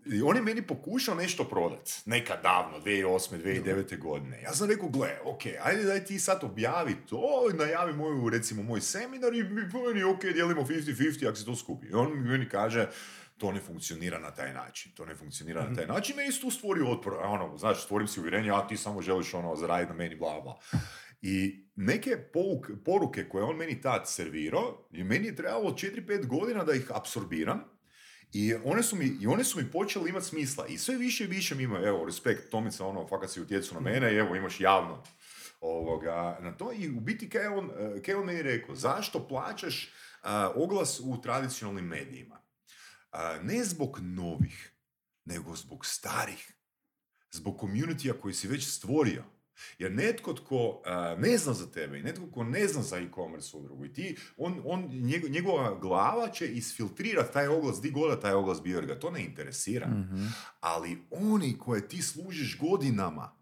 [0.06, 3.42] i on je meni pokušao nešto prodat, nekad davno, 2008.
[3.42, 3.98] 2009.
[3.98, 4.42] godine.
[4.42, 8.80] Ja sam rekao, gle, ok, ajde daj ti sad objavi to, najavi moju, recimo, moj
[8.80, 9.42] seminar i
[9.94, 11.86] mi ok, dijelimo 50-50 ako se to skupi.
[11.86, 12.88] I on mi meni kaže,
[13.42, 16.90] to ne funkcionira na taj način, to ne funkcionira na taj način, meni tu stvorio
[16.90, 20.40] otpor, ono, znaš, stvorim si uvjerenje, a ti samo želiš ono, zaraditi na meni, bla,
[20.40, 20.58] bla.
[21.22, 26.64] I neke pouk, poruke koje on meni tad servirao, i meni je trebalo 4-5 godina
[26.64, 27.64] da ih apsorbiram,
[28.32, 30.66] i one su mi, i one su mi počele imati smisla.
[30.66, 33.90] I sve više i više mi ima, evo, respekt, Tomica, ono, fakat si utjecao na
[33.90, 35.02] mene i evo, imaš javno
[35.60, 36.72] ovoga, na to.
[36.72, 37.70] I u biti, kaj je on,
[38.04, 39.90] kaj on meni rekao, zašto plaćaš
[40.22, 42.41] a, oglas u tradicionalnim medijima?
[43.42, 44.72] Ne zbog novih,
[45.24, 46.52] nego zbog starih.
[47.30, 49.24] Zbog communitija koji si već stvorio.
[49.78, 53.56] Jer netko tko a, ne zna za tebe i netko tko ne zna za e-commerce
[53.56, 58.32] udrugu i ti, on, on, njego- njegova glava će isfiltrirati taj oglas, di god taj
[58.32, 59.86] oglas bio, jer ga to ne interesira.
[60.60, 63.36] Ali oni koje ti služiš godinama,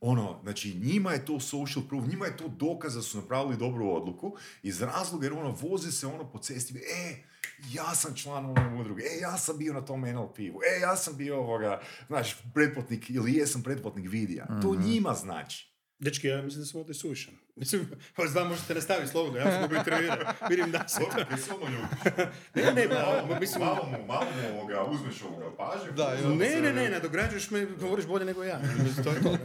[0.00, 3.90] ono, znači njima je to social proof, njima je to dokaz da su napravili dobru
[3.90, 7.24] odluku iz razloga jer ono voze se ono po cesti, e,
[7.66, 11.16] ja sam član ove udruge, e, ja sam bio na tom NLP-u, e, ja sam
[11.16, 14.46] bio ovoga, znaš, pretplatnik ili jesam pretplatnik videa.
[14.62, 15.72] To njima znači.
[15.98, 17.34] Dečki, ja mislim da sam ovdje suvišan.
[17.56, 20.24] Mislim, vas dva možete nastaviti slobodno, ja sam mogu intervjuirati.
[20.50, 21.00] Vidim da se...
[21.00, 22.12] Dobro, kaj se ono ljutiš?
[22.54, 23.60] Ne, ne, Malo, pa, mislim...
[23.60, 25.92] malo mu, malo mu ovoga, uzmeš ovoga pažnje.
[25.92, 28.60] Da, Ne, se- ne, ne, nadograđuješ me, govoriš bolje nego ja.
[29.04, 29.36] To je to.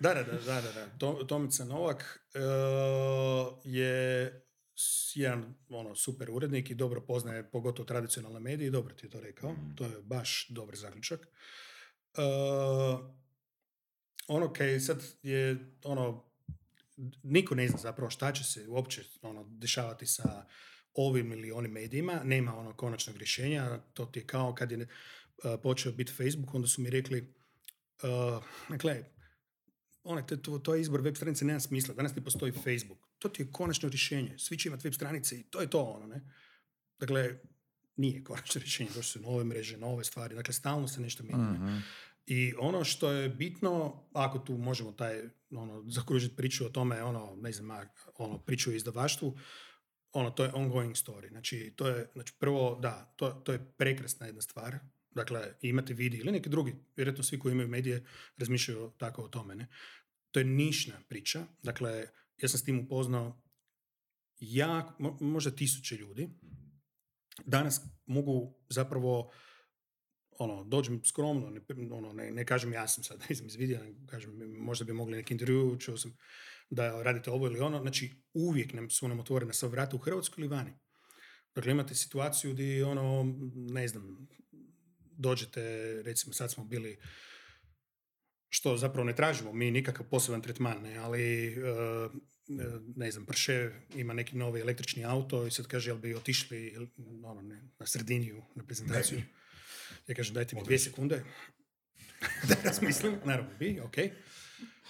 [0.00, 0.86] Da, da, da, da, da, da.
[0.98, 2.38] To- Tomica Novak e,
[3.64, 4.32] je
[5.14, 9.20] jedan ono, super urednik i dobro poznaje pogotovo tradicionalne medije i dobro ti je to
[9.20, 9.54] rekao.
[9.74, 11.20] To je baš dobar zaključak.
[11.20, 11.28] E,
[14.28, 16.28] ono kaj sad je ono
[17.22, 20.46] niko ne zna zapravo šta će se uopće ono, dešavati sa
[20.94, 25.60] ovim ili onim medijima, nema ono konačnog rješenja, to ti je kao kad je uh,
[25.62, 27.34] počeo biti Facebook, onda su mi rekli,
[28.02, 29.04] uh, dakle,
[30.02, 33.42] onaj, to, to, je izbor web stranice, nema smisla, danas ti postoji Facebook, to ti
[33.42, 36.20] je konačno rješenje, svi će imati web stranice i to je to, ono, ne.
[36.98, 37.38] Dakle,
[37.96, 41.52] nije konačno rješenje, došle su nove mreže, nove stvari, dakle, stalno se nešto mijenja.
[41.52, 41.76] Mhm.
[42.26, 47.36] I ono što je bitno, ako tu možemo taj, ono, zakružiti priču o tome, ono,
[47.40, 47.88] ne znam,
[48.18, 49.38] ono, priču o izdavaštvu,
[50.12, 51.28] ono, to je ongoing story.
[51.28, 54.78] Znači, to je, znači, prvo, da, to, to je prekrasna jedna stvar.
[55.10, 58.04] Dakle, imate vidi ili neki drugi, vjerojatno svi koji imaju medije
[58.36, 59.66] razmišljaju tako o tome, ne.
[60.30, 61.46] To je nišna priča.
[61.62, 62.06] Dakle,
[62.42, 63.42] ja sam s tim upoznao
[64.98, 66.28] mo- možda tisuće ljudi.
[67.46, 69.32] Danas mogu zapravo
[70.30, 71.60] ono, dođem skromno, ne,
[71.90, 74.92] ono, ne, ne kažem ja sam sad, ne znam, iz videa, nego kažem, možda bi
[74.92, 76.16] mogli neki intervju, čuo sam
[76.70, 80.42] da radite ovo ili ono, znači uvijek nam su nam otvorena sva vrata u Hrvatskoj
[80.42, 80.72] ili vani.
[81.54, 84.28] Dakle, imate situaciju gdje, ono, ne znam,
[85.16, 85.62] dođete,
[86.02, 86.98] recimo sad smo bili,
[88.48, 92.08] što zapravo ne tražimo, mi nikakav poseban tretman, ne, ali e, e,
[92.96, 96.76] ne znam, Prše ima neki novi električni auto i sad kaže, jel bi otišli
[97.24, 99.18] ono, ne, na Srediniju, na prezentaciju.
[99.18, 99.26] Ne.
[100.06, 101.24] Ja kažem, dajte mi dvije sekunde.
[102.48, 103.96] da razmislim, naravno bi, ok.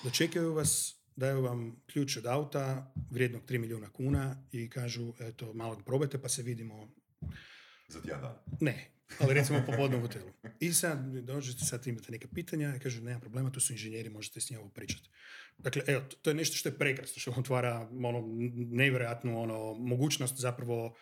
[0.04, 5.82] Dočekaju vas, daju vam ključ od auta vrijednog 3 milijuna kuna i kažu, eto, malo
[5.86, 6.88] probajte pa se vidimo.
[7.88, 8.36] Za tjedan dan.
[8.61, 10.30] Ne, ali recimo popodne u hotelu.
[10.61, 14.40] I sad dođete, sad imate neka pitanja i kažu, nema problema, tu su inženjeri, možete
[14.40, 15.11] s njima pričati.
[15.59, 20.96] Dakle, evo, to- je nešto što je prekrasno, što otvara ono, nevjerojatnu ono, mogućnost zapravo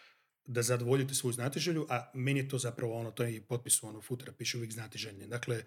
[0.45, 4.01] da zadovoljite svoju znatiželju, a meni je to zapravo ono, to je i potpis ono,
[4.01, 5.29] futera, piše uvijek znatiželjen.
[5.31, 5.63] Dakle,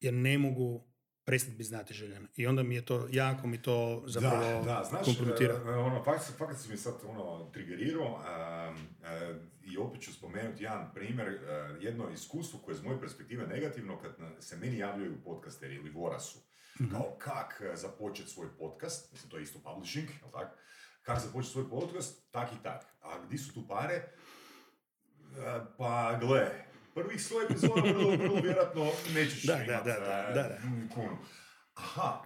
[0.00, 0.89] ja ne mogu
[1.30, 2.28] prestati biti znatiželjan.
[2.36, 5.54] I onda mi je to, jako mi to zapravo da, da, znaš, kompromitira.
[5.54, 10.64] e, ono, fakat, fakat si mi sad ono, trigerirao um, e, i opet ću spomenuti
[10.64, 11.38] jedan primjer, e,
[11.80, 16.38] jedno iskustvo koje je iz moje perspektive negativno kad se meni javljaju podcasteri ili Vorasu,
[16.80, 16.90] Mhm.
[16.90, 20.58] kao kak započeti svoj podcast, mislim to je isto publishing, jel tak?
[21.02, 22.86] Kak započeti svoj podcast, tak i tak.
[23.00, 23.94] A gdje su tu pare?
[23.94, 24.06] E,
[25.78, 26.46] pa gle,
[26.94, 28.84] prvih sto epizoda vrlo, vrlo vjerojatno
[29.14, 30.58] nećeš Da, da, da, da, e, da, da.
[30.94, 31.16] kunu.
[31.74, 32.22] Aha,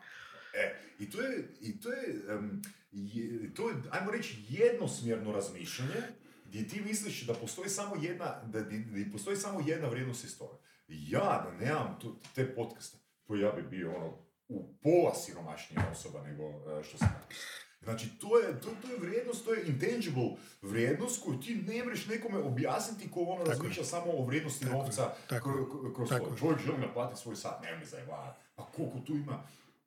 [0.54, 2.62] e, i to je, i to je, em,
[2.92, 6.00] je- to je, ajmo reći, jednosmjerno razmišljanje,
[6.46, 8.70] gdje ti misliš da postoji samo jedna, da, da,
[9.12, 10.58] postoji samo jedna vrijednost istorije.
[10.88, 16.22] Ja da nemam tu, te podcaste, pa ja bi bio ono, u pola siromašnija osoba
[16.22, 17.36] nego e, što sam danas.
[17.84, 20.28] Znači, to je, to, to je vrijednost, to je intangible
[20.62, 23.50] vrijednost koju ti ne možeš nekome objasniti ko ono Tako je.
[23.52, 25.50] razmišlja samo o vrijednosti Tako je, novca tako
[25.96, 26.30] kroz tako to.
[26.30, 26.38] je.
[26.38, 28.40] Čovjek želi naplatiti svoj sat, ne mi zajebavati.
[28.54, 29.42] Pa koliko tu ima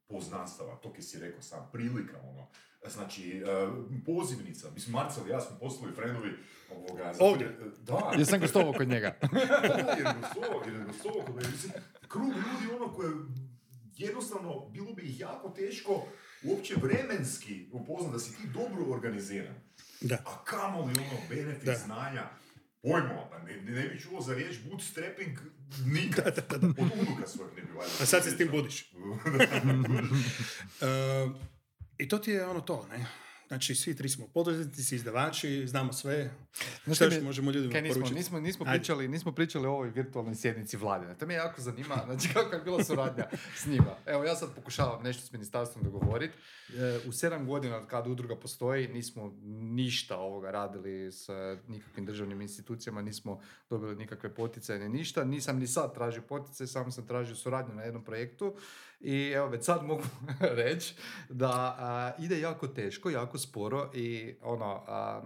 [0.07, 2.47] poznanstava, to ki si rekao sam, prilika, ono.
[2.87, 3.43] Znači, e,
[4.05, 6.29] pozivnica, mislim, Marcel i ja smo postali friendovi
[6.71, 7.13] ovoga...
[7.13, 7.45] zato Ovdje?
[7.45, 9.15] jer- Da, Jesam gostovao kod njega.
[9.21, 9.37] da,
[9.89, 11.49] jer je gostovao, jer je gostovao kod mene.
[11.49, 11.71] Mislim,
[12.01, 13.11] krug ljudi ono koje
[13.95, 16.03] jednostavno bilo bi ih jako teško
[16.43, 19.55] uopće vremenski upoznat da si ti dobro organiziran.
[20.01, 20.15] Da.
[20.25, 21.75] A kamoli ono benefit Da.
[21.75, 22.29] znanja,
[22.81, 25.37] pojmova, pa ne, ne bi čuo za riječ bootstrapping
[25.85, 26.45] nikad.
[26.51, 26.63] Od
[27.07, 27.93] unuka svojeg ne bi valjda.
[28.01, 28.85] A sad se s tim budiš.
[30.81, 31.29] E,
[31.97, 33.05] I to ti je ono to, ne?
[33.47, 36.31] Znači, svi tri smo poduzetnici, izdavači, znamo sve.
[36.93, 38.17] Šta još mi- možemo ljudima Kaj nismo, poručiti?
[38.17, 38.79] nismo, nismo, Ajde.
[38.79, 41.17] pričali, nismo pričali o ovoj virtualnoj sjednici vladine.
[41.17, 43.25] To me jako zanima, znači kako je bila suradnja
[43.55, 43.95] s njima.
[44.05, 46.33] Evo, ja sad pokušavam nešto s ministarstvom dogovoriti.
[46.69, 49.33] E, u sedam godina od kad udruga postoji, nismo
[49.71, 51.33] ništa ovoga radili s e,
[51.67, 53.39] nikakvim državnim institucijama, nismo
[53.69, 55.23] dobili nikakve poticaje ni ništa.
[55.23, 58.55] Nisam ni sad tražio poticaje, samo sam tražio suradnju na jednom projektu.
[58.99, 60.03] I evo, već sad mogu
[60.63, 60.95] reći
[61.29, 65.21] da a, ide jako teško, jako sporo i ono, a,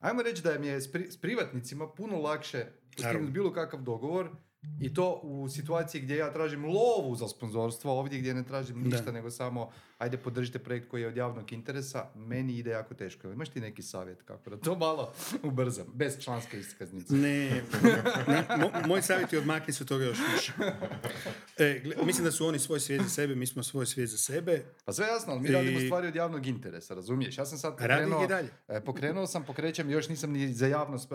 [0.00, 4.30] ajmo reći da mi je s, pri- s privatnicima puno lakše postignuti bilo kakav dogovor
[4.80, 8.88] i to u situaciji gdje ja tražim lovu za sponzorstvo, ovdje gdje ne tražim Da.
[8.88, 9.70] ništa, nego samo
[10.02, 13.28] ajde podržite projekt koji je od javnog interesa, meni ide jako teško.
[13.28, 17.14] Imaš ti neki savjet kako da to malo ubrzam, bez članske iskaznice?
[17.14, 17.62] Ne,
[18.28, 20.52] ne, mo- moj savjet je odmakni se toga još više.
[21.58, 24.18] E, gle- mislim da su oni svoj svijet za sebe, mi smo svoj svijet za
[24.18, 24.64] sebe.
[24.84, 27.38] Pa sve jasno, ali mi I- radimo stvari od javnog interesa, razumiješ?
[27.38, 28.48] Ja sam sad pokrenuo, i dalje.
[28.68, 31.14] e, pokrenuo sam, pokrećem, još nisam ni za javnost e,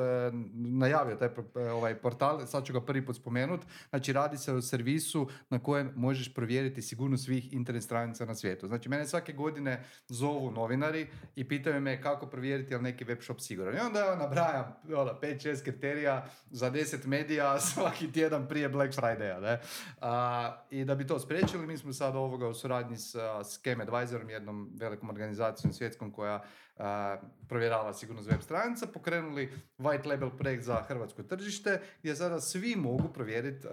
[0.54, 1.28] najavio taj
[1.58, 3.62] e, ovaj portal, sad ću ga prvi put spomenut.
[3.90, 8.68] Znači radi se o servisu na kojem možeš provjeriti sigurnost svih internet stranica na svijetu.
[8.68, 13.22] Znači mene svake godine zovu novinari i pitaju me kako provjeriti je li neki web
[13.22, 13.78] shop siguran.
[13.78, 19.40] I onda ja nabrajam ono, 5-6 kriterija za 10 medija svaki tjedan prije Black Friday-a.
[19.40, 19.60] Ne?
[20.02, 23.82] A, I da bi to spriječili, mi smo sad ovoga u suradnji s a, Scam
[23.82, 26.44] Advisorom, jednom velikom organizacijom svjetskom koja
[27.48, 33.08] provjerava sigurnost web stranica, pokrenuli white label projekt za hrvatsko tržište gdje sada svi mogu
[33.14, 33.68] provjeriti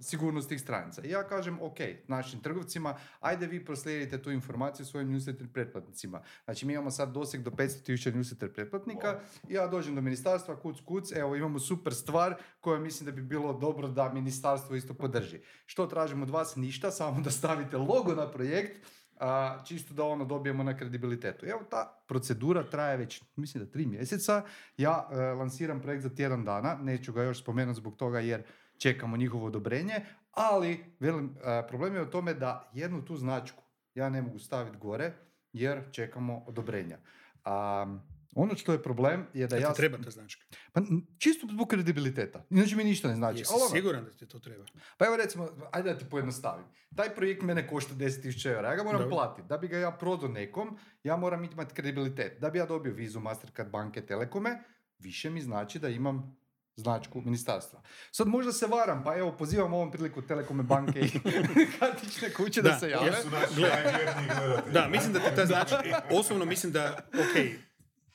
[0.00, 1.02] sigurnost tih stranica.
[1.04, 1.78] I ja kažem, ok,
[2.08, 6.22] našim trgovcima, ajde vi proslijedite tu informaciju svojim newsletter pretplatnicima.
[6.44, 10.76] Znači mi imamo sad doseg do 500.000 newsletter pretplatnika i ja dođem do ministarstva, kuc,
[10.84, 15.40] kuc, evo imamo super stvar koju mislim da bi bilo dobro da ministarstvo isto podrži.
[15.66, 16.56] Što tražimo od vas?
[16.56, 18.86] Ništa, samo da stavite logo na projekt,
[19.20, 21.46] a, čisto da ono dobijemo na kredibilitetu.
[21.46, 24.42] Evo ta procedura traje već, mislim da tri mjeseca.
[24.76, 28.42] Ja e, lansiram projekt za tjedan dana, neću ga još spomenuti zbog toga jer
[28.78, 29.94] čekamo njihovo odobrenje,
[30.32, 33.62] ali velim, e, problem je u tome da jednu tu značku
[33.94, 35.12] ja ne mogu staviti gore
[35.52, 36.98] jer čekamo odobrenja.
[37.44, 37.86] A,
[38.34, 39.72] ono što je problem je da Da ja...
[39.72, 40.44] ti treba ta značka.
[40.72, 40.80] Pa
[41.18, 42.44] čisto zbog kredibiliteta.
[42.50, 43.38] Inače mi ništa ne znači.
[43.38, 44.64] Jesi Ali ono, siguran da ti to treba?
[44.96, 46.64] pa evo recimo, ajde da ti pojednostavim.
[46.96, 49.48] Taj projekt mene košta 10.000 eura, ja ga moram platiti.
[49.48, 52.40] Da bi ga ja prodao nekom, ja moram imati kredibilitet.
[52.40, 54.62] Da bi ja dobio vizu Mastercard banke Telekome,
[54.98, 56.40] više mi znači da imam
[56.76, 57.82] značku ministarstva.
[58.10, 61.10] Sad možda se varam, pa evo pozivam ovom priliku Telekome banke i
[61.78, 63.16] kartične kuće da, Da, se ja jave.
[63.30, 64.72] Naši.
[64.72, 65.82] Da, mislim da ti ta značka,
[66.20, 67.69] osobno mislim da, ok,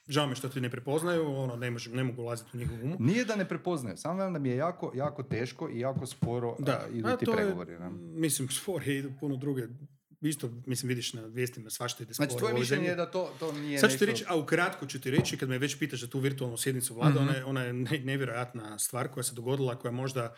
[0.08, 2.96] žao mi što ti ne prepoznaju, ono, ne, možem, ne mogu ulaziti u njihov um.
[3.00, 6.72] Nije da ne prepoznaju, samo da mi je jako, jako teško i jako sporo Da,
[6.74, 7.80] a, idu a ti to je, pregovori.
[7.80, 7.90] ne?
[7.92, 9.64] mislim, spore idu puno druge.
[10.22, 13.80] Isto, mislim, vidiš na vijestima svašta ide Znači, tvoje mišljenje je da to, to nije
[13.80, 16.08] Sad ću ti nešto- reći, a ukratko ću ti reći, kad me već pitaš za
[16.08, 17.20] tu virtualnu sjednicu vlada, Mhm.
[17.22, 20.36] ona, je, ona je ne- nevjerojatna stvar koja se dogodila, koja je možda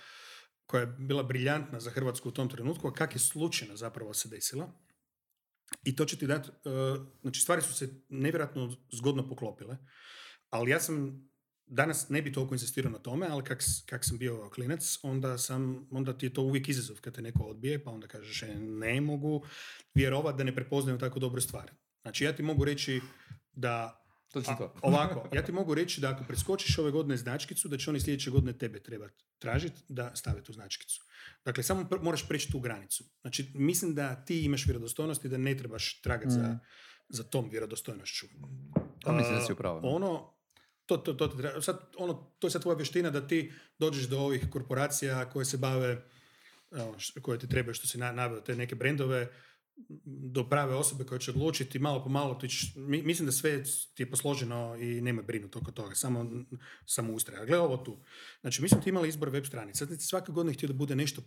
[0.65, 4.29] koja je bila briljantna za Hrvatsku u tom trenutku, a kak je slučajno zapravo se
[4.29, 4.69] desila.
[5.83, 6.49] I to će ti dati,
[7.21, 9.77] znači stvari su se nevjerojatno zgodno poklopile,
[10.49, 11.27] ali ja sam
[11.67, 15.87] danas ne bi toliko insistirao na tome, ali kak, kak sam bio klinac, onda, sam,
[15.91, 19.01] onda ti je to uvijek izazov kad te neko odbije, pa onda kažeš e, ne
[19.01, 19.45] mogu
[19.93, 21.71] vjerovati da ne prepoznaju tako dobre stvari.
[22.01, 23.01] Znači ja ti mogu reći
[23.51, 24.03] da
[24.37, 24.73] To će to.
[24.81, 28.31] ovako, ja ti mogu reći da ako preskočiš ove godine značkicu, da će oni sljedeće
[28.31, 31.01] godine tebe trebati tražiti da stave tu značkicu.
[31.45, 33.03] Dakle, samo pr- moraš preći tu granicu.
[33.21, 36.59] Znači, mislim da ti imaš vjerodostojnost i da ne trebaš tragati za, Mm.
[37.09, 38.25] za tom vjerodostojnošću.
[39.03, 39.79] Pa mislim da si A, u pravu.
[39.83, 40.33] Ono,
[40.85, 44.19] to, to, to, treba- sad, ono, to je sad tvoja vještina da ti dođeš do
[44.19, 46.03] ovih korporacija koje se bave,
[47.21, 49.31] koje ti trebaju, što si na, naveo, te neke brendove,
[50.33, 53.63] do prave osobe koje će odlučiti malo po malo, ti ćeš, mi- mislim da sve
[53.93, 56.45] ti je posloženo i nema brinuti oko toga, samo,
[56.85, 57.45] samo ustraja.
[57.45, 58.03] Gle ovo tu.
[58.41, 59.85] Znači, mi smo ti imali izbor web stranica.
[59.85, 61.21] Ti svake godine htio da bude nešto,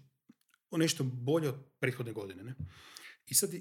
[0.70, 2.44] nešto bolje od prethodne godine.
[2.44, 2.55] Ne?
[3.26, 3.61] I sad e,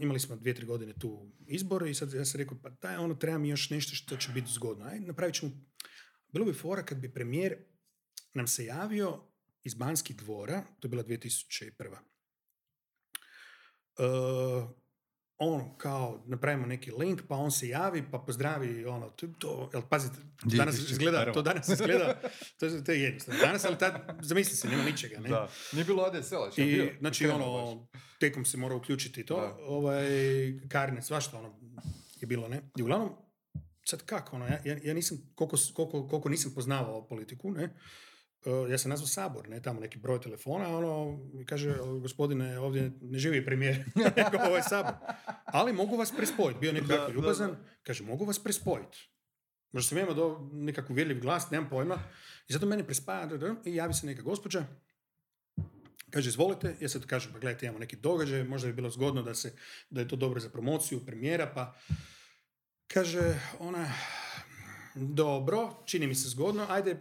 [0.00, 3.14] imali smo dvije, tri godine tu izbor i sad ja sam rekao, pa daj, ono,
[3.14, 4.84] treba mi još nešto što će biti zgodno.
[4.84, 5.52] Aj, napravit ćemo,
[6.32, 7.56] bilo bi fora kad bi premijer
[8.34, 9.20] nam se javio
[9.62, 12.13] iz Banskih dvora, to je bila 2001.
[13.98, 14.70] Uh,
[15.38, 19.82] ono, kao, napravimo neki link, pa on se javi, pa pozdravi, ono, to, to jel,
[19.82, 20.90] pazite, danas 2001.
[20.92, 22.20] izgleda, to danas izgleda,
[22.58, 23.40] to, je- to je jednostavno.
[23.40, 25.28] Danas, ali tad, zamisli se, nema ničega, ne?
[25.28, 25.48] Da.
[25.72, 26.92] Nije bilo ADSL-a, je I, bio?
[26.98, 28.00] znači, ono, baš.
[28.20, 29.56] tekom se mora uključiti to, Da.
[29.60, 30.04] ovaj,
[30.68, 31.58] karne, svašta, ono,
[32.20, 32.62] je bilo, ne?
[32.78, 33.10] I uglavnom,
[33.84, 37.70] sad kako, ono, ja, ja, ja nisam, koliko, koliko, koliko nisam poznavao politiku, ne, uh,
[38.70, 43.44] ja sam nazvao sabor, ne, tamo neki broj telefona, ono, kaže, gospodine, ovdje ne živi
[43.44, 43.84] premijer,
[44.16, 44.94] nego ovaj sabor.
[45.44, 49.08] Ali mogu vas prespojiti, bio da, ljubazan, kaže, mogu vas prespojiti.
[49.72, 51.98] Možda sam imao do nekakav uvjerljiv glas, nemam pojma.
[52.48, 53.28] I zato mene prespaja
[53.64, 54.66] i javi se neka gospođa,
[56.14, 59.34] Kaže, izvolite, ja sad kažem, pa gledajte, imamo neki događaj, možda bi bilo zgodno da,
[59.34, 59.52] se,
[59.90, 61.74] da je to dobro za promociju, premijera, pa
[62.86, 63.92] kaže ona,
[64.94, 66.96] dobro, čini mi se zgodno, ajde,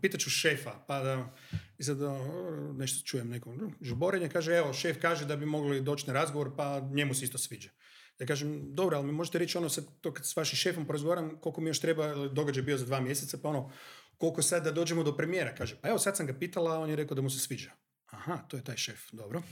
[0.00, 1.34] pitat ću šefa, pa da,
[1.78, 6.06] i sad o, nešto čujem neko žuborenje, kaže, evo, šef kaže da bi mogli doći
[6.06, 7.70] na razgovor, pa njemu se isto sviđa.
[8.18, 11.40] Ja kažem, dobro, ali mi možete reći ono sad, to kad s vašim šefom porazgovaram,
[11.40, 13.72] koliko mi još treba, događaj bio za dva mjeseca, pa ono,
[14.18, 16.96] koliko sad da dođemo do premijera, kaže, pa evo sad sam ga pitala, on je
[16.96, 17.70] rekao da mu se sviđa.
[18.06, 19.42] Aha, to je taj šef, dobro.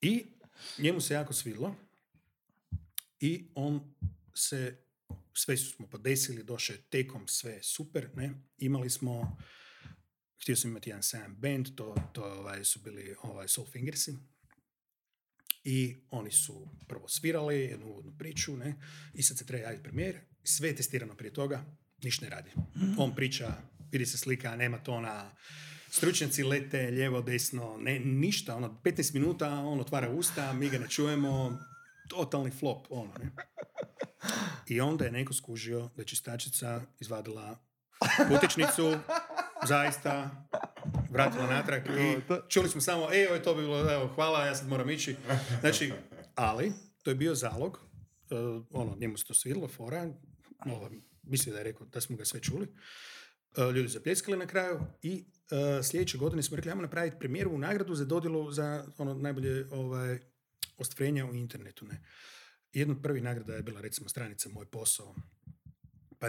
[0.00, 0.26] I
[0.78, 1.74] njemu se jako svidlo.
[3.20, 3.94] I on
[4.34, 4.83] se,
[5.34, 8.34] sve su smo podesili, došao je tekom, sve super, ne.
[8.58, 9.38] Imali smo,
[10.42, 14.14] htio sam imati jedan sam band, to, to ovaj, su bili ovaj, Soul Fingersi.
[15.64, 18.74] I oni su prvo svirali jednu uvodnu priču, ne,
[19.14, 20.20] i sad se treba javiti premijer.
[20.42, 21.64] Sve je testirano prije toga,
[22.02, 22.50] ništa ne radi.
[22.98, 23.52] On priča,
[23.92, 25.36] vidi se slika, nema tona,
[25.90, 30.88] stručnjaci lete lijevo, desno, ne, ništa, ono, 15 minuta, on otvara usta, mi ga ne
[30.88, 31.58] čujemo,
[32.08, 33.30] totalni flop, ono, ne.
[34.68, 37.58] I onda je neko skužio da je čistačica izvadila
[38.28, 38.96] putičnicu,
[39.66, 40.30] zaista,
[41.10, 42.16] vratila natrag i
[42.48, 45.16] čuli smo samo, e, ovo je to bilo, evo, hvala, ja sad moram ići.
[45.60, 45.92] Znači,
[46.34, 46.72] ali,
[47.02, 47.80] to je bio zalog,
[48.30, 50.08] uh, ono, njemu se to svidilo, fora,
[50.66, 50.90] ovo,
[51.22, 52.68] mislim da je rekao da smo ga sve čuli.
[53.56, 57.94] Uh, ljudi zapljeskali na kraju i uh, sljedeće godine smo rekli, ajmo napraviti premijeru nagradu
[57.94, 60.18] za dodjelu za ono najbolje ovaj,
[60.76, 61.86] ostvarenja u internetu.
[61.86, 62.02] Ne.
[62.74, 65.14] Jedna od prvih nagrada je bila recimo stranica Moj posao,
[66.18, 66.26] pa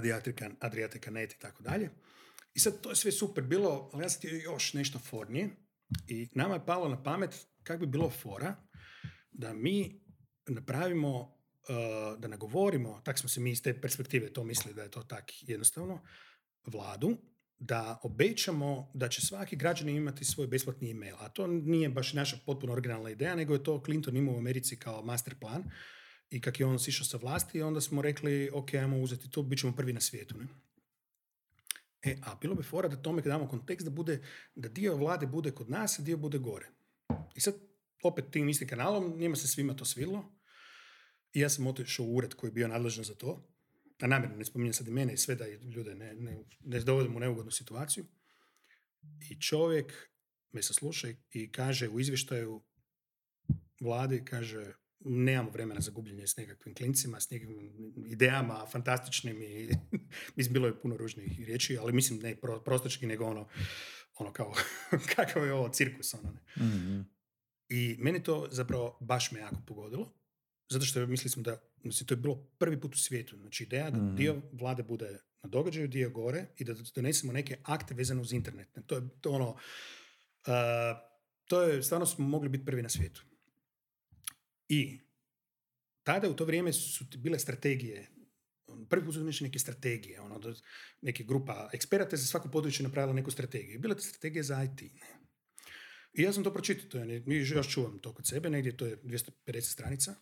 [0.60, 1.90] Adriatica, Net i tako dalje.
[2.54, 5.50] I sad to je sve super bilo, ali ja sam htio još nešto fornije
[6.08, 8.56] i nama je palo na pamet kako bi bilo fora
[9.32, 10.02] da mi
[10.48, 14.92] napravimo, uh, da nagovorimo, tak smo se mi iz te perspektive to mislili da je
[14.92, 16.02] to tak jednostavno,
[16.66, 17.18] vladu,
[17.58, 21.16] da obećamo da će svaki građanin imati svoj besplatni email.
[21.20, 24.80] A to nije baš naša potpuno originalna ideja, nego je to Clinton imao u Americi
[24.80, 25.64] kao master plan.
[26.30, 29.60] I kak je on sišao sa vlasti, onda smo rekli, ok, ajmo uzeti to, bit
[29.60, 30.38] ćemo prvi na svijetu.
[30.38, 30.48] Ne?
[32.06, 34.22] E, a bilo bi fora da tome damo kontekst da bude,
[34.56, 36.70] da dio vlade bude kod nas, a dio bude gore.
[37.36, 37.56] I sad,
[38.04, 40.26] opet tim istim kanalom, njima se svima to svidlo.
[41.34, 43.48] I ja sam otišao u ured koji je bio nadležan za to.
[44.02, 47.18] A namjerno ne spominjem sad i mene i sve da ljude ne, ne, ne dovodimo
[47.18, 48.06] u neugodnu situaciju.
[49.30, 50.10] I čovjek
[50.52, 52.62] me sasluša i kaže u izvještaju
[53.82, 54.74] vladi, kaže,
[55.06, 59.70] nemamo vremena za gubljenje s nekakvim klincima, s nekakvim idejama fantastičnim i
[60.36, 63.48] mislim bilo je puno ružnih riječi, ali mislim ne pro, prostočki nego ono,
[64.16, 64.54] ono kao
[65.16, 66.66] kakav je ovo cirkus ono ne.
[66.66, 67.02] Mhm.
[67.70, 70.14] I meni to zapravo baš me jako pogodilo,
[70.70, 73.92] zato što mislili smo da, mislim, to je bilo prvi put u svijetu, znači ideja
[73.92, 74.16] da Mhm.
[74.16, 78.78] dio vlade bude na događaju, dio gore i da donesemo neke akte vezane uz internet.
[78.86, 79.58] To je to ono, uh,
[81.46, 83.26] to je, stvarno smo mogli biti prvi na svijetu.
[84.70, 85.00] I
[86.04, 88.08] tada u to vrijeme su bile strategije,
[88.90, 90.56] prvi put su donešene neke strategije, ono,
[91.02, 93.80] neke grupa eksperata za svako područje napravila neku strategiju.
[93.80, 94.82] Bila je strategija za IT.
[94.82, 95.26] Ne?
[96.14, 99.02] I ja sam to pročitao, to je, još čuvam to kod sebe, negdje to je
[99.02, 100.16] 250 stranica.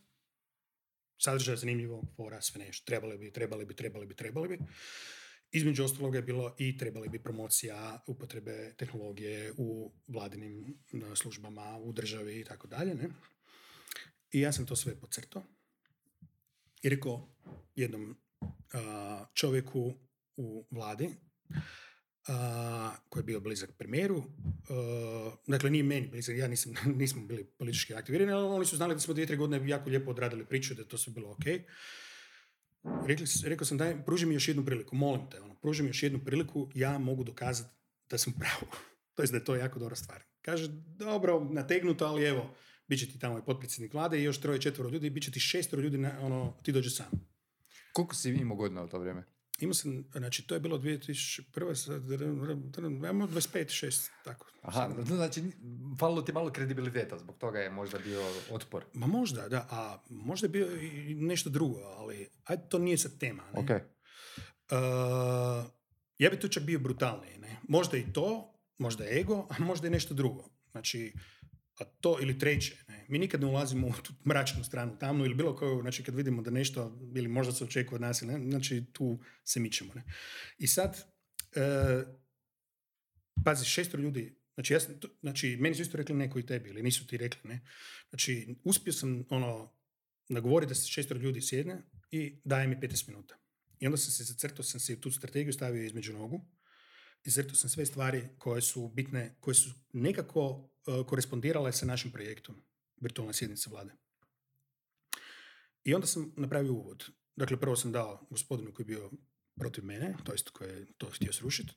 [1.18, 4.58] Sadržaj zanimljivo, fora, sve nešto, trebali bi, trebali bi, trebali bi, trebali bi.
[5.52, 10.78] Između ostaloga je bilo i trebali bi promocija upotrebe tehnologije u vladinim
[11.16, 12.96] službama, u državi i tako dalje.
[12.96, 13.10] Ne?
[14.34, 15.44] I ja sam to sve podcrtao
[16.82, 17.30] i rekao
[17.76, 18.18] jednom
[18.74, 19.94] a, čovjeku
[20.36, 21.10] u vladi
[22.28, 24.24] a, koji je bio blizak premijeru.
[25.48, 29.00] dakle, nije meni blizak, ja nisam, nismo bili politički aktivirani, ali oni su znali da
[29.00, 31.46] smo dvije, tri godine jako lijepo odradili priču, da to sve bilo ok.
[33.08, 36.04] Rekli, rekao sam, daj, pruži mi još jednu priliku, molim te, ono, pruži mi još
[36.04, 37.74] jednu priliku, ja mogu dokazati
[38.10, 38.76] da sam u pravu.
[39.16, 40.24] to jest da je to jako dobra stvar.
[40.42, 40.68] Kaže,
[40.98, 42.56] dobro, nategnuto, ali evo,
[42.88, 45.40] bit će ti tamo i potpredsjednik vlade i još troje, četvero ljudi, bit će ti
[45.40, 47.12] šestero ljudi, na, ono, ti dođe sam.
[47.94, 49.24] Koliko si imao godina u to vrijeme?
[49.60, 51.76] Imao sam, znači, to je bilo 2001.
[51.76, 52.12] sad,
[53.06, 54.48] ajmo 25, 6, tako.
[54.62, 55.44] Aha, znači,
[56.00, 58.22] falilo ti malo kredibiliteta, zbog toga je možda bio
[58.52, 58.86] otpor.
[58.94, 63.18] Ma možda, da, a možda je bio i nešto drugo, ali ajde, to nije sad
[63.18, 63.44] tema.
[63.54, 63.60] Ne?
[63.60, 63.70] Ok.
[63.70, 63.78] Uh,
[66.18, 67.38] ja bi tu čak bio brutalniji.
[67.38, 67.60] Ne?
[67.68, 70.50] Možda i to, možda ego, a možda i nešto drugo.
[70.72, 71.14] Znači,
[71.80, 72.78] a to ili treće.
[72.88, 73.06] Ne?
[73.10, 76.42] Mi nikad ne ulazimo u tu mračnu stranu, tamnu ili bilo koju, znači kad vidimo
[76.42, 79.94] da nešto, ili možda se očekuje od nas, ne, znači tu se mičemo.
[79.94, 80.04] Ne?
[80.58, 81.14] I sad,
[81.56, 82.04] e,
[83.46, 86.84] pazi, šestro ljudi, znači, ja to- znači, meni su isto rekli neko i tebi, ili
[86.84, 87.62] nisu ti rekli, ne.
[88.10, 89.74] Znači, uspio sam, ono,
[90.30, 93.36] nagovoriti da se šestro ljudi sjedne i daje mi 15 minuta.
[93.80, 96.46] I onda sam se zacrtao, sam se tu strategiju stavio između nogu
[97.24, 102.12] i zacrtao sam sve stvari koje su bitne, koje su nekako uh, korespondirale sa našim
[102.12, 102.56] projektom
[103.02, 103.94] virtualne sjednice vlade.
[105.84, 107.06] I onda sam napravio uvod.
[107.36, 109.12] Dakle, prvo sam dao gospodinu koji je bio
[109.56, 111.74] protiv mene, to jest koji je to htio srušiti.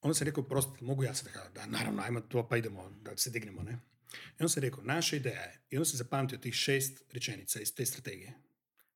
[0.00, 1.52] Onda sam rekao, prostite, mogu ja sad?
[1.54, 3.78] Da, naravno, ajmo to, pa idemo, da se dignemo, ne?
[4.12, 7.74] I onda sam rekao, naša ideja je, i onda sam zapamtio tih šest rečenica iz
[7.74, 8.32] te strategije,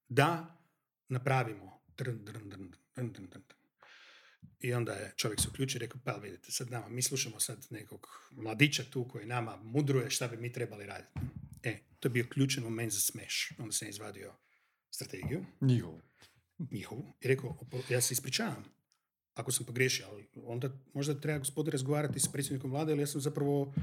[0.09, 0.59] da
[1.09, 2.25] napravimo drn.
[4.61, 7.67] I onda je čovjek se uključio i rekao, pa vidite, sad nama, mi slušamo sad
[7.71, 11.21] nekog mladića tu koji nama mudruje šta bi mi trebali raditi.
[11.63, 13.53] E, to je bio ključan moment za smeš.
[13.59, 14.33] Onda sam izvadio
[14.91, 16.01] strategiju, Njihovo.
[16.71, 18.65] njihovu, i rekao, "Opo- ja se ispričavam
[19.35, 23.21] ako sam pogriješio, ali onda možda treba gospodin razgovarati s predsjednikom vlade, ali ja sam
[23.21, 23.75] zapravo,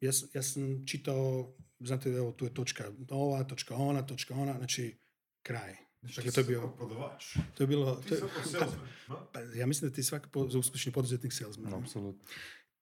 [0.00, 4.54] ja sam, ja sam čitao, znate, evo, tu je točka ova, točka ona, točka ona,
[4.58, 4.98] znači,
[5.42, 5.83] kraj.
[6.16, 7.36] Dakle, to je bio, Prodavač.
[7.54, 8.88] to je bilo, Ti to je, salesman,
[9.32, 11.74] pa, ja mislim da ti svaki po, uspješni poduzetnik salesman.
[11.74, 12.24] Apsolutno.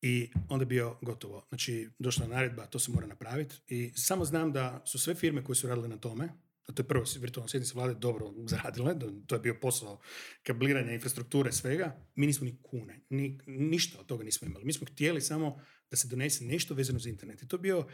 [0.03, 1.47] I onda je bio gotovo.
[1.49, 3.55] Znači, došla naredba, to se mora napraviti.
[3.69, 6.29] I samo znam da su sve firme koje su radile na tome,
[6.67, 10.01] a to je prvo virtualna sjednica vlade dobro zaradile, da- to je bio posao
[10.43, 14.65] kabliranja infrastrukture svega, mi nismo ni kune, ni, ništa od toga nismo imali.
[14.65, 15.61] Mi smo htjeli samo
[15.91, 17.43] da se donese nešto vezano za internet.
[17.43, 17.87] I to je bio,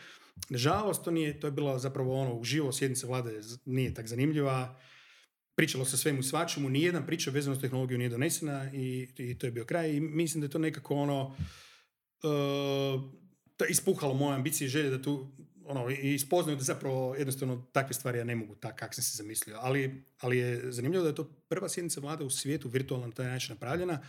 [0.49, 4.79] nažalost, to, nije, to je bilo zapravo ono, uživo sjednica vlade nije tak zanimljiva,
[5.59, 9.51] pričalo se svemu svačemu, nijedna priča vezana s tehnologiju nije donesena i, i to je
[9.51, 9.91] bio kraj.
[9.91, 11.37] I mislim da je to nekako ono,
[12.23, 13.03] uh,
[13.69, 15.33] ispuhalo moje ambicije i želje da tu
[15.65, 19.59] ono, ispoznaju da zapravo jednostavno takve stvari ja ne mogu tak kak sam se zamislio.
[19.61, 23.27] Ali, ali je zanimljivo da je to prva sjednica vlade u svijetu virtualno na taj
[23.27, 24.01] način napravljena.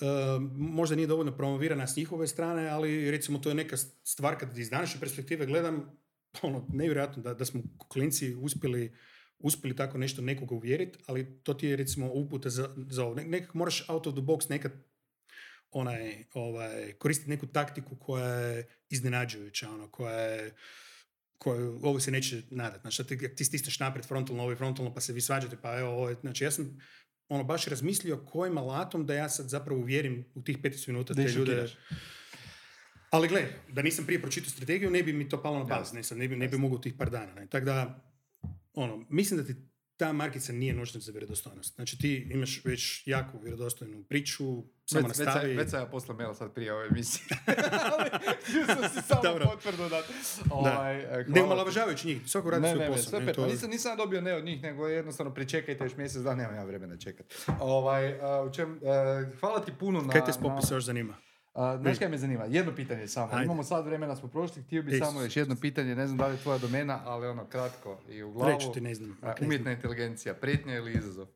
[0.00, 0.06] Uh,
[0.52, 4.70] možda nije dovoljno promovirana s njihove strane, ali recimo to je neka stvar kad iz
[4.70, 5.98] današnje perspektive gledam,
[6.42, 8.92] ono, nevjerojatno da, da smo klinci uspjeli
[9.42, 13.14] uspjeli tako nešto nekoga uvjeriti, ali to ti je recimo uputa za, za ovo.
[13.14, 14.72] Ne- Nekako moraš out of the box nekad
[15.70, 20.54] onaj, ovaj, koristiti neku taktiku koja je iznenađujuća, ono, koja je
[21.38, 22.80] koju ovo se neće nadat.
[22.80, 25.90] Znači, ti, ti stisneš naprijed frontalno, ovo je frontalno, pa se vi svađate, pa evo,
[25.90, 26.78] ovo je, znači, ja sam
[27.28, 31.20] ono, baš razmislio kojim alatom da ja sad zapravo uvjerim u tih 15 minuta te
[31.38, 31.52] ljude.
[33.10, 36.16] Ali gle, da nisam prije pročitao strategiju, ne bi mi to palo na pamet, ne,
[36.16, 37.34] ne bi, ne bi mogao tih par dana.
[37.34, 37.46] Ne.
[37.46, 38.11] Tako da,
[38.74, 39.54] ono, mislim da ti
[39.96, 41.74] ta markica nije nužna za vjerodostojnost.
[41.74, 44.44] Znači ti imaš već jako vjerodostojnu priču,
[44.84, 45.48] samo Već, već, nastavi.
[45.48, 47.24] sam- već sam ja poslao mail sad prije ove emisije.
[48.66, 49.44] Sam si samo Dobro.
[49.44, 50.02] potvrdu da...
[50.50, 53.02] Ovaj, e, hvala Ne omalovažavajući njih, svako radi Ne, svoj ne, posao.
[53.04, 53.34] sve ne, pet.
[53.34, 56.96] to nisam, dobio ne od njih, nego jednostavno pričekajte još mjesec dana, nemam ja vremena
[56.96, 57.26] čekat.
[57.60, 58.78] Ovaj, a, u čem, e,
[59.40, 60.08] hvala ti puno na...
[60.08, 61.16] Kaj te s na- još zanima?
[61.54, 62.44] A, znaš kaj me zanima?
[62.44, 63.32] Jedno pitanje samo.
[63.32, 63.44] Ajde.
[63.44, 65.06] Imamo sad vremena, smo prošli, htio bi Isus.
[65.06, 68.22] samo još jedno pitanje, ne znam da li je tvoja domena, ali ono kratko i
[68.22, 68.52] u glavu.
[68.52, 69.18] Reći ti ne znam.
[69.22, 69.46] A, ne znam.
[69.48, 71.26] umjetna inteligencija, prijetnja ili izazov?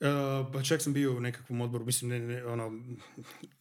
[0.00, 0.06] Uh,
[0.52, 2.82] pa čak sam bio u nekakvom odboru, mislim, ne, ne, ono,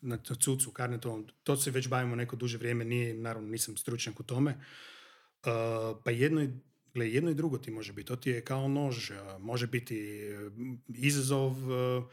[0.01, 4.23] na cucu, karnetovom, to se već bavimo neko duže vrijeme, nije, naravno nisam stručnjak u
[4.23, 4.51] tome.
[4.51, 6.49] Uh, pa jedno i,
[6.93, 10.21] gle, jedno i drugo ti može biti, to ti je kao nož, uh, može biti
[10.33, 10.53] uh,
[10.87, 12.03] izazov, uh,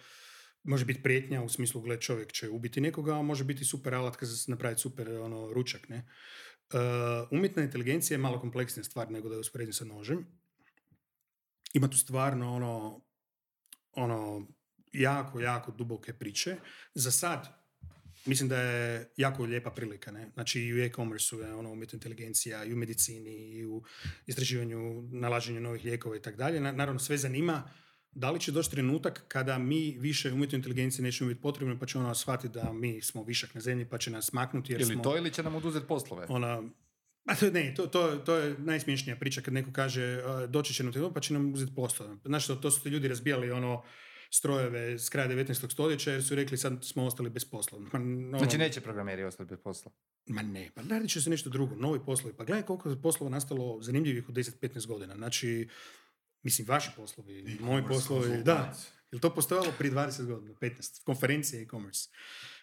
[0.66, 4.16] može biti prijetnja u smislu, gle, čovjek će ubiti nekoga, a može biti super alat
[4.16, 6.08] kad se napraviti super ono, ručak, ne.
[6.72, 6.80] Uh,
[7.30, 10.26] umjetna inteligencija je malo kompleksnija stvar nego da je usporedim sa nožem.
[11.74, 13.04] Ima tu stvarno ono,
[13.92, 14.46] ono,
[14.92, 16.56] jako, jako duboke priče.
[16.94, 17.48] Za sad,
[18.26, 20.30] mislim da je jako lijepa prilika, ne?
[20.34, 23.82] Znači i u e-commerce je ono umjetna inteligencija, i u medicini, i u
[24.26, 26.60] istraživanju, nalaženju novih lijekova i tako dalje.
[26.60, 27.70] Na- Naravno, sve zanima
[28.16, 31.98] da li će doći trenutak kada mi više umjetnoj inteligenciji nećemo biti potrebni, pa će
[31.98, 35.02] ona shvatiti da mi smo višak na zemlji, pa će nas maknuti jer Ili smo...
[35.02, 36.26] to ili će nam oduzeti poslove?
[36.28, 36.62] Ona,
[37.24, 40.82] a to, ne, to, to, to je najsmiješnija priča kad neko kaže a, doći će
[40.82, 42.16] nam trenutak pa će nam uzeti poslove.
[42.24, 43.82] Znaš što, to su ti ljudi razbijali ono
[44.30, 45.72] strojeve s kraja 19.
[45.72, 47.78] stoljeća jer su rekli sad smo ostali bez posla.
[47.92, 49.92] Ma, ono, Znači neće programeri ostati bez posla.
[50.26, 52.36] Ma ne, pa radit će se nešto drugo, novi poslovi.
[52.36, 55.14] Pa gledaj koliko je poslova nastalo zanimljivih u 10-15 godina.
[55.14, 55.68] Znači,
[56.46, 58.74] mislim, vaši poslovi, moji poslovi, da.
[59.12, 61.02] Jel to postojalo prije 20 godina, 15?
[61.04, 62.08] Konferencije e-commerce.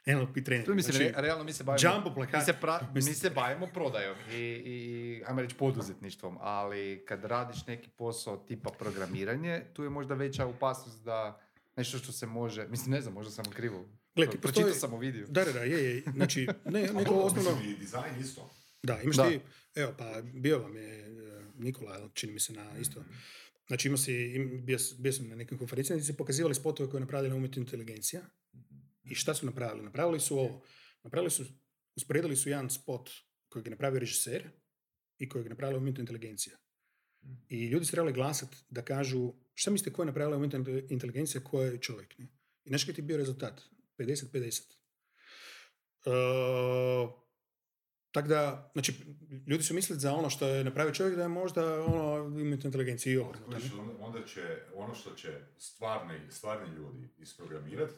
[0.07, 0.65] NLP trening.
[0.65, 1.89] Tu mislim, Znači, re- realno mi se bavimo...
[1.89, 2.39] jumbo plakat.
[2.39, 7.23] Mi se, pra- mi se bavimo prodajom i, i, i ajmo reći poduzetništvom, ali kad
[7.25, 11.39] radiš neki posao tipa programiranje, tu je možda veća opasnost da
[11.77, 13.85] nešto što se može, mislim ne znam, možda sam krivo.
[14.15, 15.27] Gle, ti Pročitao postoji- sam u videu.
[15.27, 16.03] Da, da, je, je.
[16.07, 17.51] Znači, ne, neko osnovno...
[17.51, 18.49] mislim, dizajn isto.
[18.83, 19.29] Da, imaš Da.
[19.29, 19.39] ti,
[19.75, 21.07] evo pa bio vam je e,
[21.55, 23.03] Nikola, čini mi se na isto.
[23.67, 26.99] Znači imao si, im- bio, bio sam na nekim konferencijama gdje se pokazivali spotove koje
[26.99, 28.21] je napravila umjetna inteligencija.
[29.03, 29.83] I šta su napravili?
[29.83, 30.63] Napravili su ovo.
[31.03, 31.45] Napravili su,
[31.95, 33.09] usporedili su jedan spot
[33.49, 34.49] kojeg je napravio režiser
[35.17, 36.57] i kojeg je napravila umjetna inteligencija.
[37.49, 40.59] I ljudi su trebali glasati da kažu šta mislite ko je napravila umjetna
[40.89, 42.17] inteligencija, ko je čovjek.
[42.17, 42.27] Ne?
[42.65, 43.61] I znaš koji ti je bio rezultat?
[43.97, 44.61] 50-50.
[46.05, 47.22] Uh,
[48.13, 48.93] tako da, znači,
[49.47, 53.13] ljudi su mislili za ono što je napravio čovjek da je možda ono umjetna inteligencija
[53.13, 53.57] i obrnuto.
[53.99, 57.93] onda- će, ono što će stvarni, stvarni ljudi isprogramirati,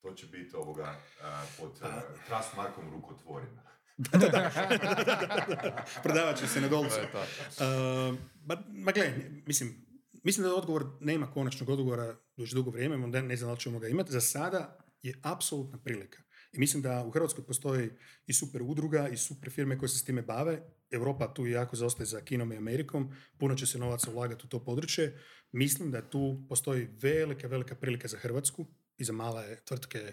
[0.00, 3.62] to će biti ovoga a, pod a, trust markom rukotvorina.
[6.02, 6.96] Prodavat će se na dolcu.
[6.96, 9.12] Uh, ma, ma gle,
[9.46, 9.86] mislim,
[10.22, 13.78] mislim da odgovor nema konačnog odgovora već dugo vrijeme, onda ne znam da li ćemo
[13.78, 14.12] ga imati.
[14.12, 16.22] Za sada je apsolutna prilika.
[16.52, 17.90] I mislim da u Hrvatskoj postoji
[18.26, 20.62] i super udruga i super firme koje se s time bave.
[20.90, 23.14] Europa tu jako zaostaje za Kinom i Amerikom.
[23.38, 25.20] Puno će se novaca ulagati u to područje.
[25.52, 28.66] Mislim da tu postoji velika, velika prilika za Hrvatsku
[28.98, 30.12] i za male tvrtke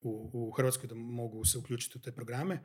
[0.00, 2.60] u, u Hrvatskoj da mogu se uključiti u te programe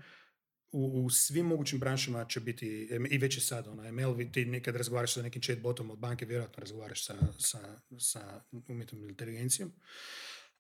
[0.72, 4.76] u, u svim mogućim branšama će biti, i već je sad, ono, ML, ti nekad
[4.76, 9.72] razgovaraš sa nekim chatbotom od banke, vjerojatno razgovaraš sa, sa, sa umjetnom inteligencijom,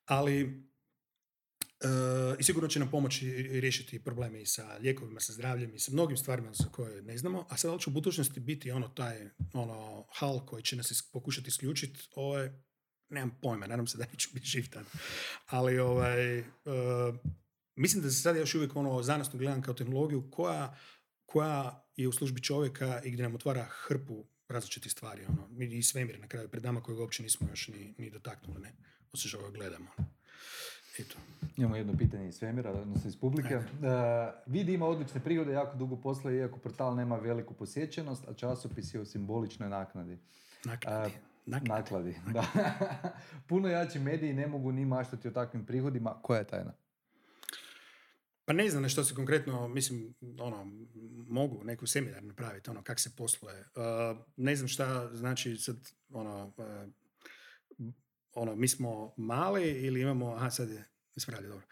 [0.06, 0.64] ali
[2.40, 6.18] i sigurno će nam pomoći riješiti probleme i sa lijekovima, sa zdravljem i sa mnogim
[6.18, 10.46] stvarima za koje ne znamo, a sad će u budućnosti biti ono taj ono hal
[10.46, 12.64] koji će nas pokušati isključiti, ovo je,
[13.10, 14.66] nemam pojma, nadam se da neću biti živ
[15.46, 16.46] Ali ovaj, uh,
[17.76, 20.78] mislim da se sad još uvijek ono znanost gledam kao tehnologiju koja,
[21.26, 25.26] koja je u službi čovjeka i gdje nam otvara hrpu različitih stvari.
[25.26, 25.50] Ono.
[25.64, 28.74] I svemir na kraju pred nama kojeg uopće nismo još ni, ni dotaknuli, ne?
[29.14, 29.88] Osim što ga gledamo.
[31.00, 31.16] Eto.
[31.58, 33.56] Imamo jedno pitanje iz svemira, odnosno iz publike.
[33.56, 33.64] Uh,
[34.46, 39.02] vidi ima odlične prigode, jako dugo posla, iako portal nema veliku posjećenost, a časopis je
[39.02, 40.18] u simboličnoj naknadi.
[40.66, 41.14] Naknadi.
[41.70, 42.16] nakladi.
[42.34, 42.46] Da.
[43.50, 46.22] Puno jači mediji ne mogu ni maštati o takvim prihodima.
[46.22, 46.74] Koja je tajna?
[48.46, 50.72] Pa ne znam na što se konkretno, mislim, ono,
[51.28, 53.60] mogu neku seminar napraviti, ono, kak se posluje.
[53.60, 55.76] Uh, ne znam šta znači sad,
[56.10, 56.66] ono, uh,
[58.34, 60.84] ono, mi smo mali ili imamo, aha, sad je,
[61.16, 61.66] ispravlja, dobro.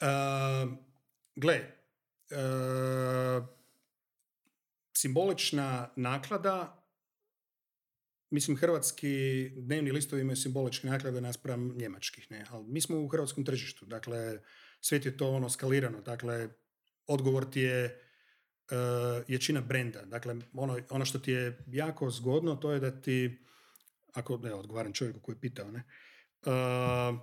[0.00, 0.72] Uh,
[1.36, 1.60] gle,
[2.30, 3.46] uh,
[4.96, 6.86] simbolična naklada,
[8.30, 13.44] mislim, hrvatski dnevni listovi imaju simboličke naklade naspram njemačkih, ne, ali mi smo u hrvatskom
[13.44, 14.38] tržištu, dakle,
[14.80, 16.00] svijet je to ono skalirano.
[16.00, 16.48] Dakle,
[17.06, 17.84] odgovor ti je
[18.70, 20.04] uh, jačina brenda.
[20.04, 23.44] Dakle, ono, ono što ti je jako zgodno, to je da ti,
[24.14, 25.82] ako ne, odgovaram čovjeku koji je pitao, ne,
[26.46, 27.20] uh,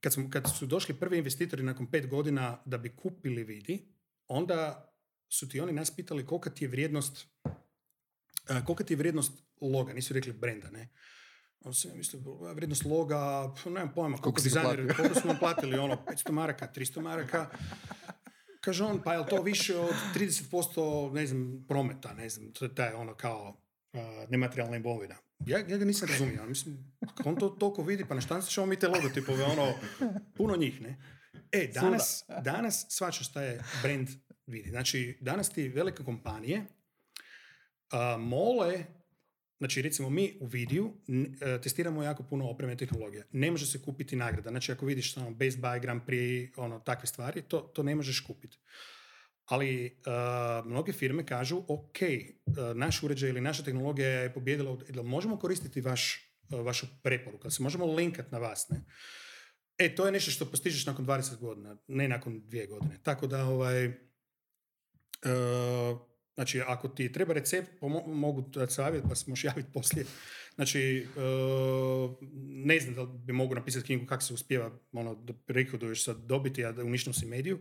[0.00, 3.94] kad, smo, kad su došli prvi investitori nakon pet godina da bi kupili vidi,
[4.28, 4.90] onda
[5.28, 9.92] su ti oni nas pitali kolika ti je vrijednost uh, kolika ti je vrijednost loga,
[9.92, 10.88] nisu rekli brenda, ne.
[11.60, 12.20] On se mislio,
[12.54, 17.50] vrijednost loga, nemam pojma, koliko, dizajner, koliko smo platili, ono, 500 maraka, 300 maraka.
[18.60, 22.74] Kaže on, pa je to više od 30%, ne znam, prometa, ne znam, to je
[22.74, 23.56] taj ono kao
[23.92, 25.16] uh, nematerijalna imovina.
[25.46, 28.78] Ja, ja ga nisam razumio, mislim, on to toliko vidi, pa na šta ćemo mi
[28.78, 29.74] te logotipove, ono,
[30.36, 30.96] puno njih, ne?
[31.52, 34.08] E, danas, danas svača šta je brand
[34.46, 34.70] vidi.
[34.70, 38.84] Znači, danas ti velike kompanije uh, mole
[39.58, 40.92] Znači, recimo, mi u vidiju
[41.40, 43.26] e, testiramo jako puno opreme i tehnologije.
[43.32, 44.50] Ne može se kupiti nagrada.
[44.50, 48.20] Znači, ako vidiš ono, Best Buy, Grand Prix, ono, takve stvari, to, to ne možeš
[48.20, 48.58] kupiti.
[49.44, 51.98] Ali uh, mnoge firme kažu, ok,
[52.46, 57.50] uh, naš uređaj ili naša tehnologija je pobjedila, da možemo koristiti vaš, uh, vašu preporuku,
[57.50, 58.84] se možemo linkat na vas, ne?
[59.78, 62.98] E, to je nešto što postižeš nakon 20 godina, ne nakon dvije godine.
[63.02, 63.92] Tako da, ovaj,
[66.34, 67.68] Znači, ako ti treba recept,
[68.06, 70.06] mogu da savjet, pa se možeš javiti poslije.
[70.54, 71.06] Znači,
[72.46, 76.64] ne znam da bi mogu napisati knjigu kako se uspjeva ono, da prihoduješ sa dobiti,
[76.64, 77.58] a da unišno si mediju,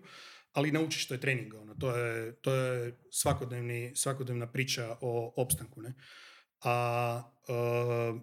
[0.53, 1.53] ali naučiš to je trening.
[1.53, 1.75] Ono.
[1.75, 5.81] To, je, to je svakodnevni, svakodnevna priča o opstanku.
[5.81, 5.93] Ne?
[6.63, 8.21] A uh,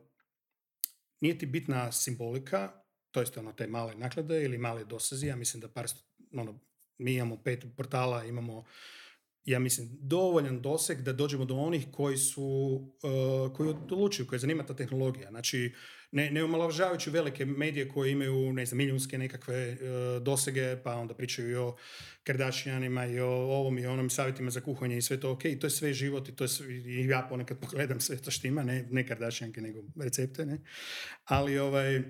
[1.20, 2.72] nije ti bitna simbolika,
[3.10, 5.26] to jest ono te male naklade ili male dosezi.
[5.26, 5.86] Ja mislim da par,
[6.32, 6.60] ono,
[6.98, 8.64] mi imamo pet portala, imamo
[9.44, 12.42] ja mislim, dovoljan doseg da dođemo do onih koji su,
[13.02, 15.30] uh, koji odlučuju, koji zanima ta tehnologija.
[15.30, 15.74] Znači,
[16.12, 21.14] ne, ne omalovažavajući velike medije koje imaju, ne znam, milijunske nekakve uh, dosege, pa onda
[21.14, 21.76] pričaju i o
[22.22, 25.70] Kardashianima i o ovom i onom savjetima za kuhanje i sve to ok, to je
[25.70, 28.86] sve život i to je sve, i ja ponekad pogledam sve to što ima, ne,
[28.90, 30.58] ne Kardashianke, nego recepte, ne.
[31.24, 32.02] Ali ovaj,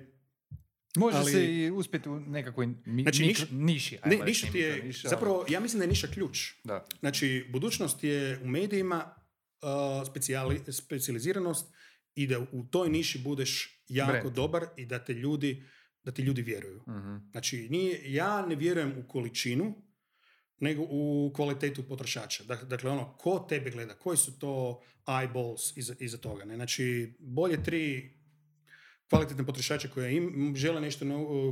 [0.95, 3.99] Može ali, se i uspjeti u nekakvoj mi, znači, niš, niši.
[4.05, 6.53] Ne, niša ti je, niša, zapravo, ja mislim da je niša ključ.
[6.63, 6.85] Da.
[6.99, 9.15] Znači, budućnost je u medijima
[9.61, 11.73] uh, specijali, specijaliziranost
[12.15, 14.35] i da u toj niši budeš jako Brand.
[14.35, 15.63] dobar i da te ljudi,
[16.03, 16.81] da ti ljudi vjeruju.
[16.85, 17.31] Uh-huh.
[17.31, 19.83] Znači, nije, ja ne vjerujem u količinu,
[20.59, 22.43] nego u kvalitetu potrošača.
[22.43, 26.45] Dakle, ono, ko tebe gleda, koji su to eyeballs iza, iza toga.
[26.45, 26.55] Ne?
[26.55, 28.13] Znači, bolje tri
[29.11, 31.05] kvalitetne potrošače koje im žele nešto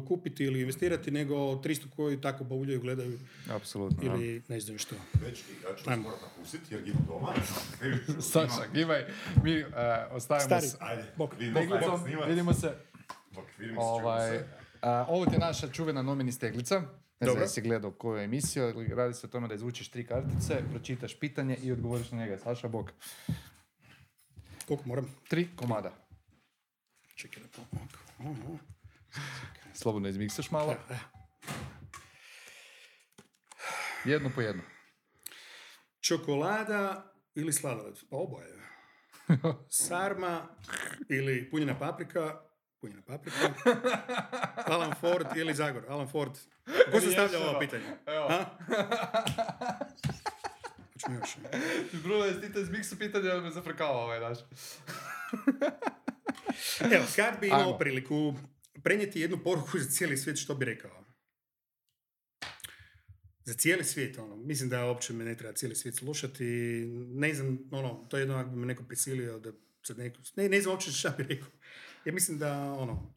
[0.07, 3.19] kupiti ili investirati, nego 300 koji tako bauljaju, gledaju.
[3.49, 4.03] Apsolutno.
[4.03, 4.95] Ili ne znam što.
[5.13, 7.33] Već, ja ću vas morat napustiti jer idem doma.
[8.31, 9.05] Saša, gimaj.
[9.43, 9.69] Mi uh,
[10.11, 10.77] ostavimo Stari, se.
[10.79, 11.59] Ajde, bok, vidimo,
[12.27, 12.75] vidimo se.
[13.31, 14.45] Bok, vidimo ovaj, se.
[14.73, 16.81] Uh, ovo ti je naša čuvena nomini steglica.
[17.19, 21.19] Ne znam si gledao koju emisiju, radi se o tome da izvučeš tri kartice, pročitaš
[21.19, 22.37] pitanje i odgovoriš na njega.
[22.37, 22.91] Saša, bok.
[24.67, 25.15] Koliko moram?
[25.27, 26.08] Tri komada.
[27.19, 27.49] Čekaj da
[29.73, 30.75] Slobodno izmiksaš malo.
[34.05, 34.61] Jednu po jednu.
[36.01, 37.95] Čokolada ili sladoled?
[38.09, 38.47] Pa oboje.
[39.69, 40.47] Sarma
[41.09, 42.41] ili punjena paprika?
[42.81, 43.53] Punjena paprika.
[44.73, 45.83] Alan Ford ili Zagor?
[45.89, 46.37] Alan Ford.
[46.91, 47.85] Ko se stavlja ovo pitanje?
[48.05, 48.29] Evo.
[50.93, 51.37] Hoćemo još.
[52.03, 54.37] Bruno, jesi ti te zmiksu pitanje, on me zafrkava ovaj naš.
[56.95, 57.77] Evo, kad bi imao Ajmo.
[57.77, 58.33] priliku
[58.83, 61.05] prenijeti jednu poruku za cijeli svijet, što bi rekao?
[63.45, 66.43] Za cijeli svijet, ono, mislim da uopće me ne treba cijeli svijet slušati,
[67.07, 69.51] ne znam, ono, to je jedno ako bi me neko prisilio da
[69.83, 71.47] sad neko, ne, ne znam uopće šta bi rekao.
[72.05, 73.13] Ja mislim da, ono,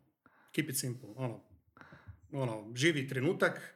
[0.52, 1.44] keep it simple, ono,
[2.32, 3.74] ono, živi trenutak,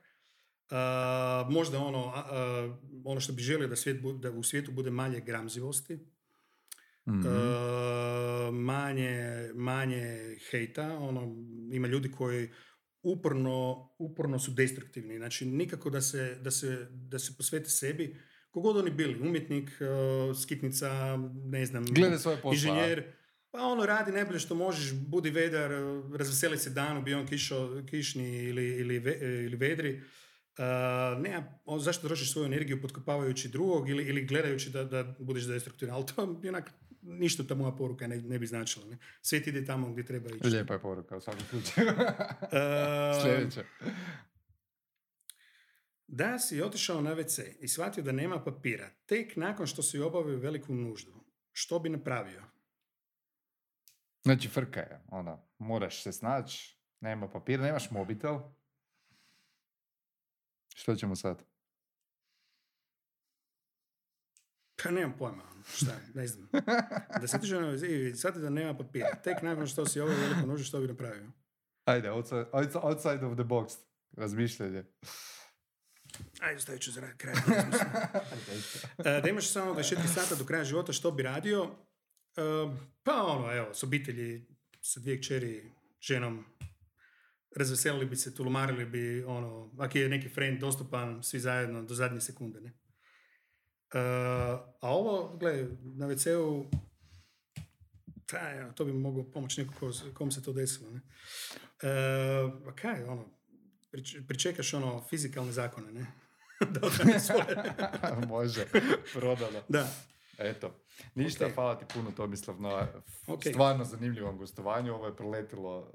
[0.71, 2.13] a, možda ono,
[3.05, 5.99] ono što bi želio da, svijet, bu- da u svijetu bude manje gramzivosti,
[7.09, 7.27] Mhm.
[7.27, 7.31] E,
[8.53, 9.21] manje,
[9.55, 10.19] manje
[10.51, 11.37] hejta, ono,
[11.73, 12.49] ima ljudi koji
[13.03, 18.17] uporno, uporno su destruktivni, znači nikako da se, da se, da se posvete sebi,
[18.51, 19.85] kogod oni bili, umjetnik, e,
[20.37, 22.53] skitnica, ne znam, Glede svoje posla.
[22.53, 23.05] inženjer,
[23.51, 25.71] pa ono radi najbolje što možeš, budi vedar,
[26.15, 30.03] razveseli se danu, bio on kišo, kišni ili, ili, ve- ili vedri.
[30.59, 30.65] Uh,
[31.23, 35.95] nema, on, zašto trošiš svoju energiju potkopavajući drugog ili, ili gledajući da, da budeš destruktivan,
[35.95, 36.71] ali to bi onak,
[37.07, 38.87] ništa ta moja poruka ne, ne bi značila.
[38.87, 38.99] Ne?
[39.23, 40.49] Svijet ide tamo gdje treba ići.
[40.49, 41.89] Lijepa je poruka u svakom slučaju.
[43.23, 43.65] Sljedeće.
[46.07, 50.39] Da si otišao na WC i shvatio da nema papira, tek nakon što si obavio
[50.39, 52.43] veliku nuždu, što bi napravio?
[54.23, 58.39] Znači, frka je, ono, moraš se snaći, nema papira, nemaš mobitel.
[60.75, 61.43] Što ćemo sad?
[64.83, 66.49] Pa nemam pojma, ono, šta, ne znam.
[67.21, 70.47] Da se na WC i shvatio da nema papira, tek nakon što si obavio veliku
[70.47, 71.31] nuždu, što bi napravio?
[71.85, 73.77] Ajde, outside, outside- of the box.
[74.17, 74.85] Razmišljanje.
[76.41, 77.35] Ajde, stavit ću za ra- kraj.
[78.99, 81.71] E, da imaš samo 24 sata do kraja života, što bi radio?
[82.37, 82.41] E,
[83.03, 84.47] pa ono, evo, s obitelji,
[84.81, 86.45] sa dvije kćeri, ženom,
[87.57, 92.21] razveselili bi se, tulumarili bi, ono, ako je neki friend dostupan, svi zajedno do zadnje
[92.21, 92.73] sekunde, ne?
[93.89, 93.99] E,
[94.81, 96.67] a ovo, gle, na WC-u,
[98.27, 101.01] ta, evo, to bi moglo pomoći neko ko, kom se to desilo, ne?
[102.65, 103.25] A kaj, ono,
[103.93, 106.07] prič- pričekaš ono fizikalne zakone, ne?
[106.73, 106.81] da.
[108.29, 108.67] Može,
[109.13, 109.63] prodano.
[109.69, 109.89] da.
[110.39, 110.75] Eto,
[111.15, 111.53] ništa, Ok.
[111.55, 112.89] hvala ti puno Tomislav na
[113.27, 113.43] Ok.
[113.45, 114.95] stvarno zanimljivom gostovanju.
[114.95, 115.89] Ovo je preletilo uh,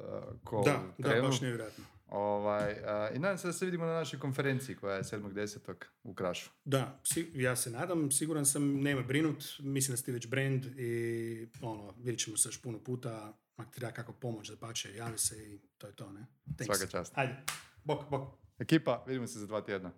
[0.43, 1.27] ko Da, u da, trenu.
[1.27, 1.83] baš nevjerojatno.
[2.11, 5.73] Ovaj, uh, I nadam se da se vidimo na našoj konferenciji koja je 7.10.
[6.03, 6.49] u Krašu.
[6.65, 11.47] Da, si- ja se nadam, siguran sam, nema brinut, mislim da ste već brand i
[11.61, 15.17] ono, vidjet ćemo se još puno puta, ako ti treba kako pomoć da pače, javi
[15.17, 16.25] se i to je to, ne?
[16.57, 16.65] Thanks.
[16.77, 17.13] Svaka čast.
[17.15, 17.35] Ajde,
[17.83, 18.29] bok, bok.
[18.59, 19.91] Ekipa, vidimo se za dva tjedna.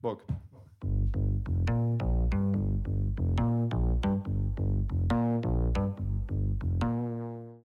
[0.00, 0.22] Bog.